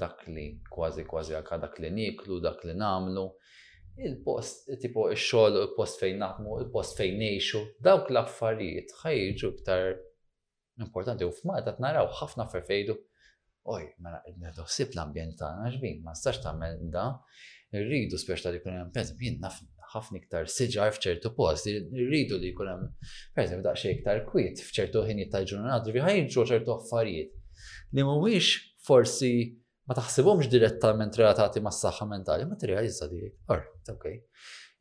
[0.00, 3.24] dak li kważi kważi għakka dak li niklu, dak li namlu,
[4.02, 9.92] il-post, tipo il-xol, il-post fejn naħmu, il-post fejn neħxu, dawk l-affarijiet ħajġu iktar
[10.84, 12.96] importanti u f'Malta t-naraw ħafna ferfejdu.
[13.74, 16.54] Oj, mela, id-nedossib l-ambjent ta' naġbin, ma' stax ta'
[16.94, 17.04] da,
[17.76, 19.36] rridu spiex ta' li kunem, per jien
[19.90, 22.88] ħafna iktar siġar fċertu post, rridu li kunem,
[23.36, 27.36] per da' xe iktar kwit fċertu ħini tal ġurnat, ġurnat, ħajġu ċertu affarijiet.
[27.98, 29.34] Li mhuwiex forsi
[29.90, 34.20] ma taħsibhomx direttament relatati ma' s-saħħa mentali, ma materializza di, or, okay.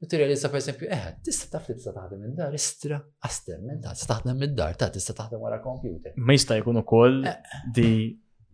[0.04, 3.96] Materializza per esempio, eh, tista taf li tista taħdem minn dar, istra, astem minn dar,
[3.98, 6.14] tista taħdem minn dar, ta' tista taħdem wara computer.
[6.16, 7.18] Ma jista' jkun ukoll
[7.76, 8.06] di eh.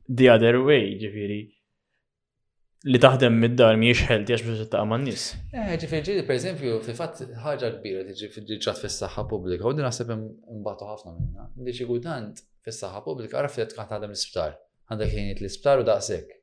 [0.07, 1.41] the other way, ġifieri
[2.85, 5.25] li taħdem mid-dar miex ħelti għax biex taqa' man nies.
[5.51, 10.89] Eh, ġifieri ġieli pereżempju fil-fatt ħaġa kbira tiġi fil-ġat fis-saħħa pubblika u din naħseb imbagħtu
[10.93, 11.49] ħafna minnha.
[11.59, 14.57] Li xi kultant fis-saħħa pubblika għaraf li qed taħdem l-isptar.
[14.89, 16.41] Għandek ħiniet l-isptar u daqshekk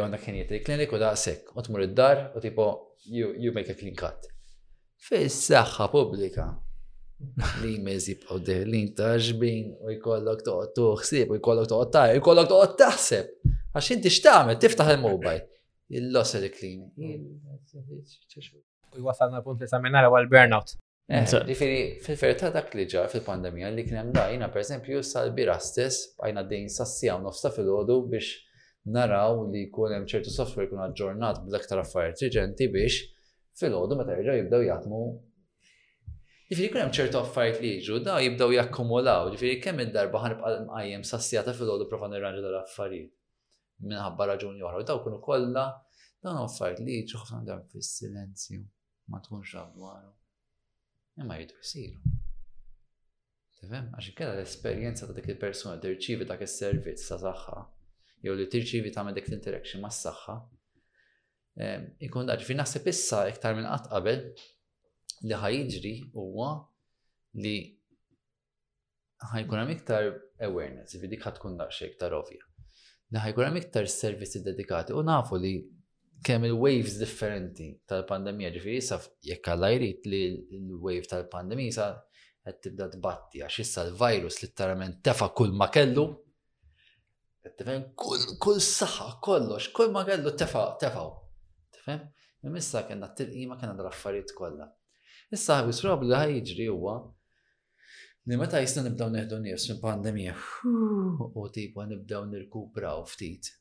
[0.00, 2.68] jew għandek ħinijiet jitri klinik u daqshekk, u tmur id-dar u tipo
[3.12, 4.26] you make a clean cut.
[5.08, 6.48] Fis-saħħa pubblika
[7.62, 12.76] li mezi powder li ntaġbin u jkollok toqgħod tuħsib u jkollok toqgħod tajr, jkollok toqgħod
[12.80, 13.32] taħseb.
[13.72, 15.40] Għax inti x'tagħmel tiftaħ il-mobile.
[16.00, 17.08] Il-loss il-klinik.
[18.94, 20.76] U jwasalna punt li saminar għal burnout.
[21.10, 26.12] Eh, ġifiri, fil-verità dak li ġar fil-pandemija li kien hemm da jiena pereżempju sal-bira stess
[26.20, 28.36] bajna dejn sassija u nofsa fil-ħodu biex
[28.88, 33.00] naraw li jkun hemm ċertu software jkun aġġornat bl-aktar affarijiet riġenti biex
[33.60, 35.00] fil-ħodu meta jerġgħu jibdew jaħdmu.
[36.50, 41.04] Ġifieri jkun hemm ċertu affarijiet li jiġu da jibdew jakkumulaw, ġifieri kemm id-darba ħanibqa' mqajjem
[41.10, 43.12] sassjata fil-ħodu prova nirranġu dal-affarijiet
[43.90, 44.80] minħabba raġuni oħra.
[44.80, 45.66] U daw kienu kollha
[46.24, 48.62] dawn affarijiet li jiġu ħafna dam fis-silenzju
[49.12, 49.76] ma tkunx taf
[51.20, 52.14] Imma jridu jsiru.
[53.60, 53.90] Tifhem?
[54.16, 57.60] kella l-esperjenza ta' dik il-persuna tirċivi dak is-servizz ta' saħħa
[58.24, 60.34] jew li tirċivi tagħmel dik l-interaction mas-saħħa.
[62.06, 64.20] Ikun da fi naħseb issa iktar minn qatt qabel
[65.28, 66.50] li ħajġri huwa
[67.42, 67.54] li
[69.32, 70.06] ħajkun hemm iktar
[70.46, 72.44] awareness, fi dik ħatkun daqsxejn iktar ovvja.
[73.10, 75.54] Li ħajkun hemm iktar servizzi dedikati u nafu li
[76.24, 80.22] kemm il-waves differenti tal-pandemija ġifieri sa jekk jrid li
[80.60, 81.88] l-wave tal-pandemija sa
[82.40, 86.04] qed tibda tbatti għax issa l-virus l-tarament tefa' kull ma kellu
[87.56, 87.84] Tifem,
[88.40, 91.06] kull saħħa, kollox, kull ma kellu tefaw, tefaw.
[91.72, 92.02] Tifem,
[92.60, 94.66] issa kena t-tilqima kena l-affarijiet kolla.
[95.32, 96.98] Issa ħabis probabli ħaj iġri huwa
[98.28, 100.34] li meta jisna nibdaw neħdu nies minn pandemija
[101.40, 103.54] u tipu nibdaw nirkupraw ftit.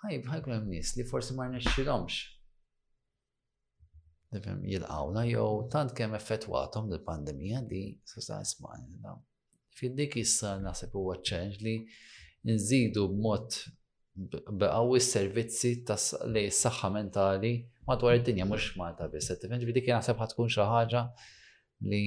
[0.00, 2.20] Ħaj bħaj hemm nies li forsi ma rnexxilhomx.
[4.32, 8.80] Tifem, għawna jow, tant kemm effettuatom l-pandemija li sosta isma'
[9.76, 11.74] fil dik issa naħseb huwa ċenġ li
[12.46, 13.58] nżidu b'mod
[14.18, 15.70] b'għawi s-servizzi
[16.34, 17.54] li s-saxħa mentali
[17.88, 19.32] madwar id-dinja mux malta biss.
[19.40, 21.04] Tifenġ bi dikin għasab ħatkun xaħġa
[21.90, 22.02] li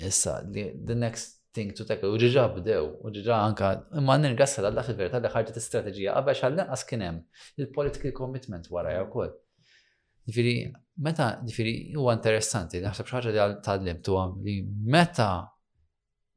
[0.00, 4.64] issa li the next thing to tackle u ġiġa bdew u ġiġa anka imma nirgassa
[4.68, 7.20] l fil verta li ħarġet istrateġija qabel xall-lanqas kien hemm
[7.60, 9.32] il-political commitment wara jgħu kol.
[10.22, 10.56] Ġifieri
[11.02, 14.04] meta ġifieri huwa interessanti naħseb xi ħaġa li tal-lim
[14.46, 14.56] li
[14.96, 15.30] meta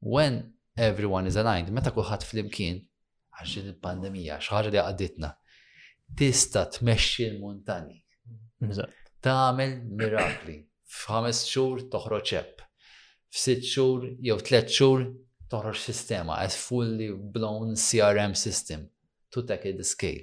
[0.04, 0.42] when
[0.76, 2.82] everyone is aligned, meta kulħadd flimkien
[3.40, 5.30] għax il-pandemija, xaħġa li għadditna,
[6.16, 8.00] tista tmexxi l muntani
[9.26, 10.58] Tagħmel mirakli.
[10.86, 12.60] F'ħames xhur toħroġ epp.
[13.34, 15.02] F'sitt xhur jew tliet xhur
[15.50, 18.84] toħroġ sistema as fully blown CRM system
[19.34, 20.22] to take the scale.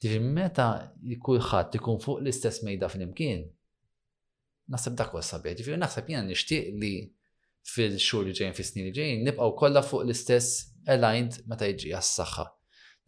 [0.00, 0.68] Tiġi meta
[1.26, 3.44] kulħadd ikun fuq l-istess mejda fl-imkien,
[4.74, 5.60] naħseb dak was sabiet.
[5.60, 6.94] Ġifieri naħseb jiena nixtieq li
[7.68, 12.44] fil xur li ġejn, fis-snin li ġejn, nibqgħu kollha fuq l-istess aligned meta iġi għas-saħħa.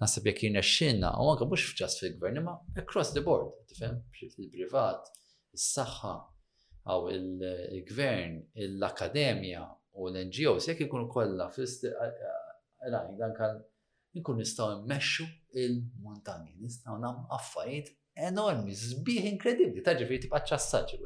[0.00, 5.08] Nasib jekk jina xinna, u anke mhux f'ġas fil-gvern, imma across the board, tifhem, il-privat,
[5.56, 6.14] is-saħħa,
[6.86, 8.38] għaw il-gvern,
[8.70, 9.64] l-akademja
[9.96, 11.68] u l-NGOs, jek ikunu kollha fil
[12.86, 13.50] aligned għanka
[14.16, 15.26] nkun nistgħu immexxu
[15.60, 17.92] il montani nistgħu nagħmlu affarijiet
[18.30, 21.02] enormi, inkredibli, inkredibbli, fi ġifieri tibqa' saġi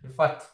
[0.00, 0.46] Fil-fatt,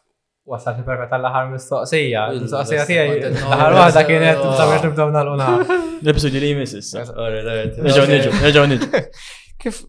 [0.47, 2.23] wasal perfett għall-ħar mistoqsija.
[2.39, 5.49] Mistoqsija tiegħi l-ħar waħda kienet sabiex nibdew nagħluna.
[5.59, 7.03] Nibsu episodju li jmiss issa.
[7.03, 9.03] Nerġgħu niġu, nerġgħu niġu.
[9.63, 9.81] Kif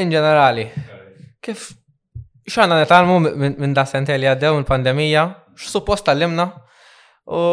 [0.00, 0.64] in ġenerali,
[1.44, 1.66] kif
[2.48, 5.26] x'għandna nitalmu minn da sentej li għaddew il-pandemija,
[5.60, 6.48] x'suppost tal-limna
[7.30, 7.44] u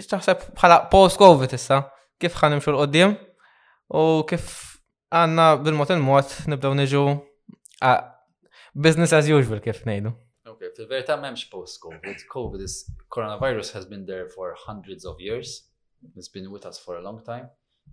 [0.00, 1.82] x'taħseb bħala post-COVID issa,
[2.20, 3.14] kif ħan nimxu l-qoddim
[3.96, 4.48] u kif
[5.12, 7.04] għanna bil-mod il-mod nibdew niġu
[8.74, 10.16] business as usual kif ngħidu.
[10.76, 10.82] COVID.
[10.82, 12.26] Il-verità m'hemmx post-COVID.
[12.30, 15.62] COVID is coronavirus has been there for hundreds of years.
[16.16, 17.48] It's been with us for a long time.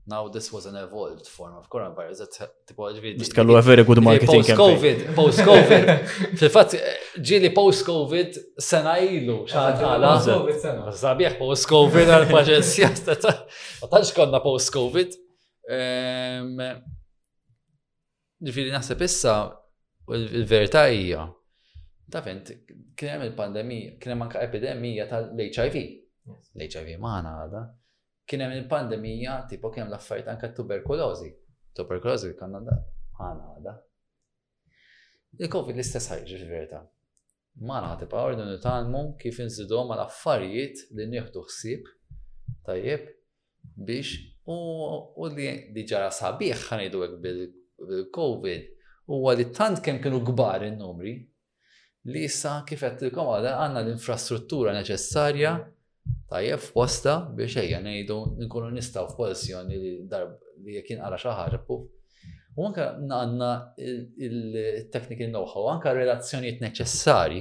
[0.08, 2.18] Now this was an evolved form of coronavirus.
[2.20, 3.20] That's tipo ġvidi.
[3.22, 5.86] Nistkallu a very good marketing Post-COVID, post-COVID.
[6.40, 6.74] Fil-fat,
[7.22, 9.44] ġili post-COVID sena ilu.
[9.48, 10.14] ċaħala.
[11.40, 12.90] post-COVID għal-paġenzja.
[13.82, 15.16] Għatax konna post-COVID.
[15.74, 16.58] Ehm,
[18.44, 19.36] ġvidi naħseb issa
[20.12, 21.24] il-verità hija
[22.12, 22.52] Ta' fint,
[22.96, 25.78] kien hemm il-pandemija, kien hemm anke epidemija tal-HIV.
[26.58, 27.62] L-HIV maħna għada.
[28.28, 31.30] Kien hemm il-pandemija tipo kienem laffajt l-affarijiet anke tuberkulozi.
[31.78, 32.78] Tuberkulozi kanna għandha
[33.22, 33.76] maħna għada.
[35.44, 36.84] Il-Covid l-istess ħajġi fil-verità.
[37.70, 41.90] Maħna ħatib għordu nitalmu kif inżidu ma l-affarijiet li nieħdu ħsieb
[42.68, 43.10] tajjeb
[43.88, 51.20] biex u li diġara sabiħ ħanidu bil-Covid u għalli tant kem kienu gbar il-numri
[52.06, 55.54] li issa qed il-komada għanna l-infrastruttura neċessarja
[56.30, 60.34] tajjeb f'posta biex ejja ngħidu nkunu nistgħu f'pożizzjoni li darb
[60.66, 61.62] li jekk qara xi ħaġa
[62.54, 63.48] U anke għandna
[63.82, 67.40] il-technical know-how, anke relazzjonijiet neċessari,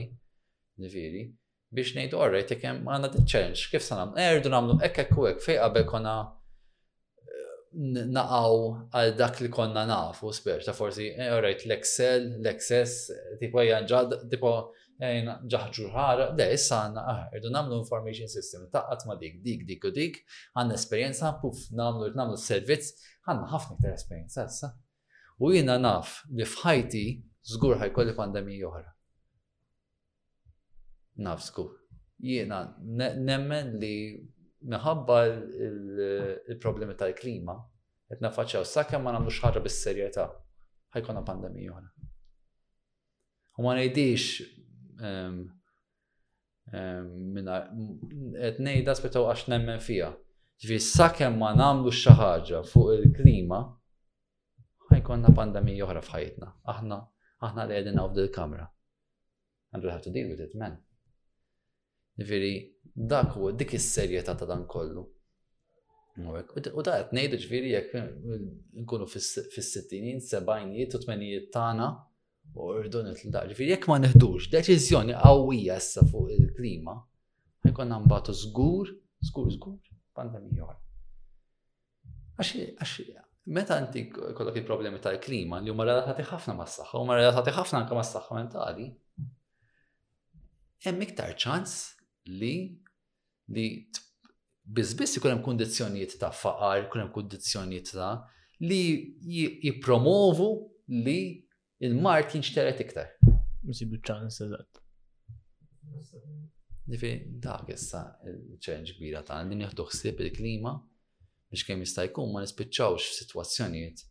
[0.80, 1.26] ġifieri,
[1.68, 5.26] biex ngħidu orrejt jekk hemm għandna challenge kif sa nagħmlu erdu nagħmlu hekk hekk u
[5.34, 6.14] hekk fej qabel konna
[7.72, 8.56] naqaw
[8.92, 10.30] għal dak li konna nafu,
[10.64, 13.10] ta' forsi, eh, alright, l-Excel, l-Excess,
[13.40, 14.50] tipo jgħan ġad, tipo
[15.02, 19.84] ġaħġu ħara, da issa għanna, ah, irdu namlu information system, ta' ma dik, dik, dik
[19.84, 20.18] u dik,
[20.54, 22.92] għanna esperienza, puff, namlu, namlu servizz,
[23.26, 24.74] għanna ħafna ktar esperienza, issa.
[25.40, 27.06] U jina naf li fħajti
[27.54, 28.90] zgur ħajkolli pandemija oħra.
[31.24, 31.72] Naf zgur.
[32.22, 33.96] Jina nemmen li
[34.70, 35.16] minħabba
[36.52, 37.54] il-problemi tal-klima,
[38.08, 40.26] qed nafaċċaw sakke ma nagħmlux ħaġa bis-serjetà,
[40.94, 41.90] ħajkonna pandemija oħra.
[43.58, 44.48] U ma ngħidix
[45.08, 45.40] ehm,
[46.74, 50.12] ehm, qed ngħid spetaw għax nemmen fija.
[50.62, 53.62] Ġifieri sakke ma nagħmlu xi ħaġa fuq il-klima,
[54.92, 56.52] ħajkonna pandemija oħra f'ħajtna.
[56.74, 57.00] Aħna
[57.42, 58.68] aħna li qegħdin il kamra
[59.74, 60.76] And we'll have to deal with it, man.
[62.22, 62.54] Ġifiri,
[62.94, 65.04] dak u dik is-serjetà ta' dan kollu.
[66.76, 68.00] U ta' qed ngħidu ġifieri jekk
[68.84, 71.86] nkunu fis-sittinin, sebgħinijiet u tmenijiet tagħna
[72.60, 73.46] u rridu l daq.
[73.54, 76.96] Ġifieri jekk ma neħdux deċiżjoni qawwija issa fuq il-klima,
[77.66, 78.92] ħajkonna mbagħtu żgur,
[79.30, 80.80] żgur, żgur, pandemija oħra.
[82.38, 82.98] Għax
[83.56, 88.36] meta inti kollok il-problemi tal-klima li huma relatati ħafna mas-saħħa, huma relatati ħafna anke mas-saħħa
[88.38, 88.86] mentali,
[90.84, 91.74] hemm iktar ċans
[92.28, 92.78] li
[93.52, 93.88] li
[94.64, 98.28] bizbiss ikun hemm kundizzjonijiet ta' faqar, ikun hemm kundizzjonijiet ta'
[98.62, 98.78] li
[99.66, 100.50] jipromovu
[101.04, 101.18] li
[101.82, 103.08] il-mart jinxteret iktar.
[103.66, 104.78] Msibu ċans, eżatt.
[106.92, 107.10] Difi,
[107.42, 108.04] dak issa
[108.64, 110.76] ċenġ kbira ta' għandin jħdu ħsieb il-klima
[111.52, 114.06] biex kemm jista' jkun ma nispiċċawx f'sitwazzjonijiet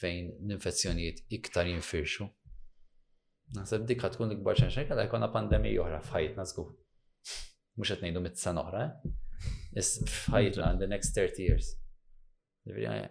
[0.00, 2.26] fejn l-infezzjonijiet iktar jinfirxu.
[3.58, 6.72] Naħseb dik tkun l-ikbar ċenġ, għalha jkollna pandemija oħra f'ħajtna żgur
[7.78, 9.12] mux għet nejdu mit san oħra, eh?
[9.78, 11.72] is fħajra in the next 30 years.
[12.70, 13.08] Eh,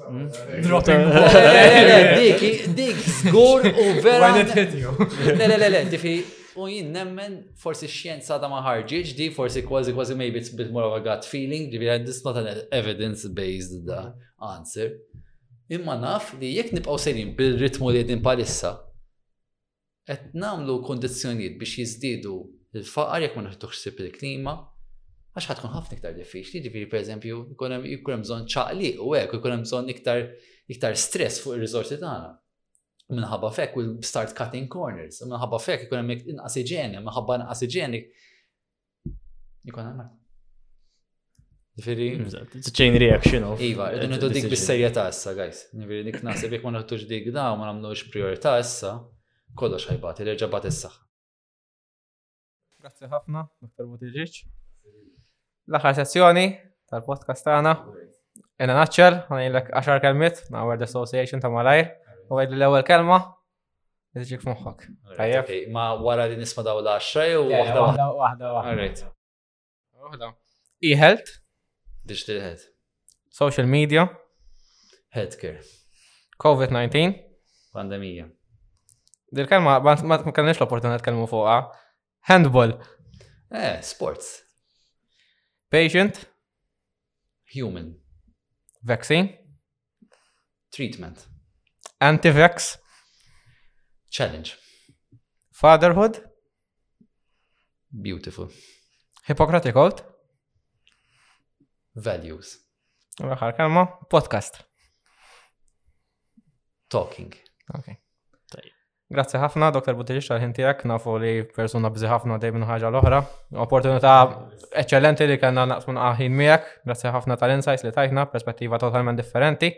[0.00, 0.26] hmm?
[0.64, 4.32] Dropping eh, Dik, dik, zgur u vera.
[4.40, 6.14] Le, le, le, le, difi,
[6.58, 10.56] u jien nemmen forsi xjenza ta' ma ħarġiġ, di forsi kważi kważi maybe it's a
[10.58, 14.12] bit more of a gut feeling, difi, this not an evidence-based uh,
[14.56, 14.96] answer.
[15.68, 18.78] Imma naf li jek nibqaw sejrin bil-ritmu li din palissa,
[20.08, 22.38] et namlu kondizjoniet biex jizdidu
[22.76, 24.52] il-faqar jekk ma naħtuħx il-klima,
[25.38, 29.56] għax ħatkun ħafna iktar diffiċli, ġifiri per eżempju, jkun hemm bżonn ċaqliq u hekk, jkun
[29.56, 30.22] hemm bżonn iktar
[30.68, 32.30] iktar stress fuq ir-riżorsi tagħna.
[33.08, 38.02] Minħabba fek u start cutting corners, minħabba fek ikun hemm inqas iġeni, minħabba inqas iġeni.
[39.70, 40.14] Ikun hemm
[41.80, 41.86] It's
[42.66, 43.60] a chain reaction of.
[43.62, 45.60] Iva, id-dun dik bis-serjetà issa, guys.
[45.78, 48.96] Ġifiri, dik naħseb jekk ma naħtux dik da u ma nagħmlux priorità issa,
[49.54, 51.04] kollox ħajbati, l-irġabat is-saħħa
[52.88, 53.84] grazzi ħafna, Dr.
[53.84, 54.44] Butiġiċ.
[55.68, 56.44] L-aħħar sessjoni
[56.88, 57.74] tal-podcast tagħna.
[58.64, 61.90] Ena naċċel, għanilek 10 kelmiet, na Word Association ta' malajr,
[62.32, 63.18] u għed l-ewel kelma,
[64.18, 64.86] Iġik f'moħħok.
[65.74, 68.06] Ma wara li nisma daw l-10 u waħda waħda.
[68.18, 69.10] Waħda waħda.
[70.08, 70.30] Waħda.
[70.88, 71.28] E-health.
[72.08, 72.64] Digital health.
[73.36, 74.06] Social media.
[75.14, 75.60] Healthcare.
[76.40, 77.12] COVID-19.
[77.76, 78.26] Pandemija.
[79.30, 81.58] Dil-kelma, ma kellniex l-opportunità tkellmu fuqha,
[82.28, 82.72] Handball.
[83.50, 84.42] Eh, sports.
[85.70, 86.28] Patient.
[87.54, 87.96] Human.
[88.82, 89.34] Vaccine.
[90.70, 91.26] Treatment.
[91.98, 92.76] Anti-vax.
[94.10, 94.58] Challenge.
[95.52, 96.22] Fatherhood.
[97.90, 98.50] Beautiful.
[99.24, 100.02] Hippocratic Oath.
[101.96, 102.56] Values.
[104.08, 104.54] podcast.
[106.90, 107.32] Talking.
[107.74, 107.98] Okay.
[109.08, 109.94] Grazie ħafna, Dr.
[109.96, 113.20] Butirix, għal-ħin tijak, nafu li persona bżi ħafna dejjem ħaġa l ohra
[113.56, 114.14] Opportunità
[114.82, 119.70] eccellenti li kanna naqsmun għahin miegħek, Grazie ħafna tal-insights li tajna, perspettiva totalment differenti.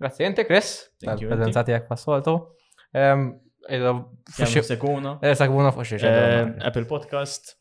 [0.00, 0.72] Grazie inti, Chris,
[1.04, 2.34] tal-prezenza tijak pas-soltu.
[2.94, 3.36] Ehm,
[4.26, 5.14] sekuna.
[5.22, 7.52] Eh, eh, Apple Podcast,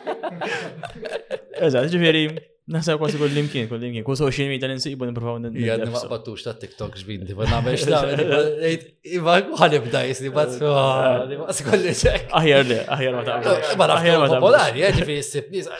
[1.56, 2.26] Eżat, ġifiri,
[2.66, 6.42] Naħseb kwasi kull limkien, kull limkien, kull social media l-insibu niprofaw n Ja, n battux
[6.42, 11.22] ta' TikTok ġbin, di ma namel xtamet, iba għalib dajs, di bat ah.
[11.30, 12.26] ah, skolli ċek.
[12.40, 13.38] Aħjar li, aħjar ma ta'
[13.78, 15.70] Ma aħjar ma ta' popolari, għedġi eh, fi s-sitt nis,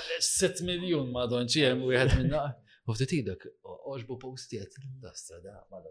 [0.47, 2.45] 6 miljon ma donċi, jem eh, u jħed minna.
[2.87, 3.35] U ftit
[3.67, 5.83] oġbu postiet, dasta da, ma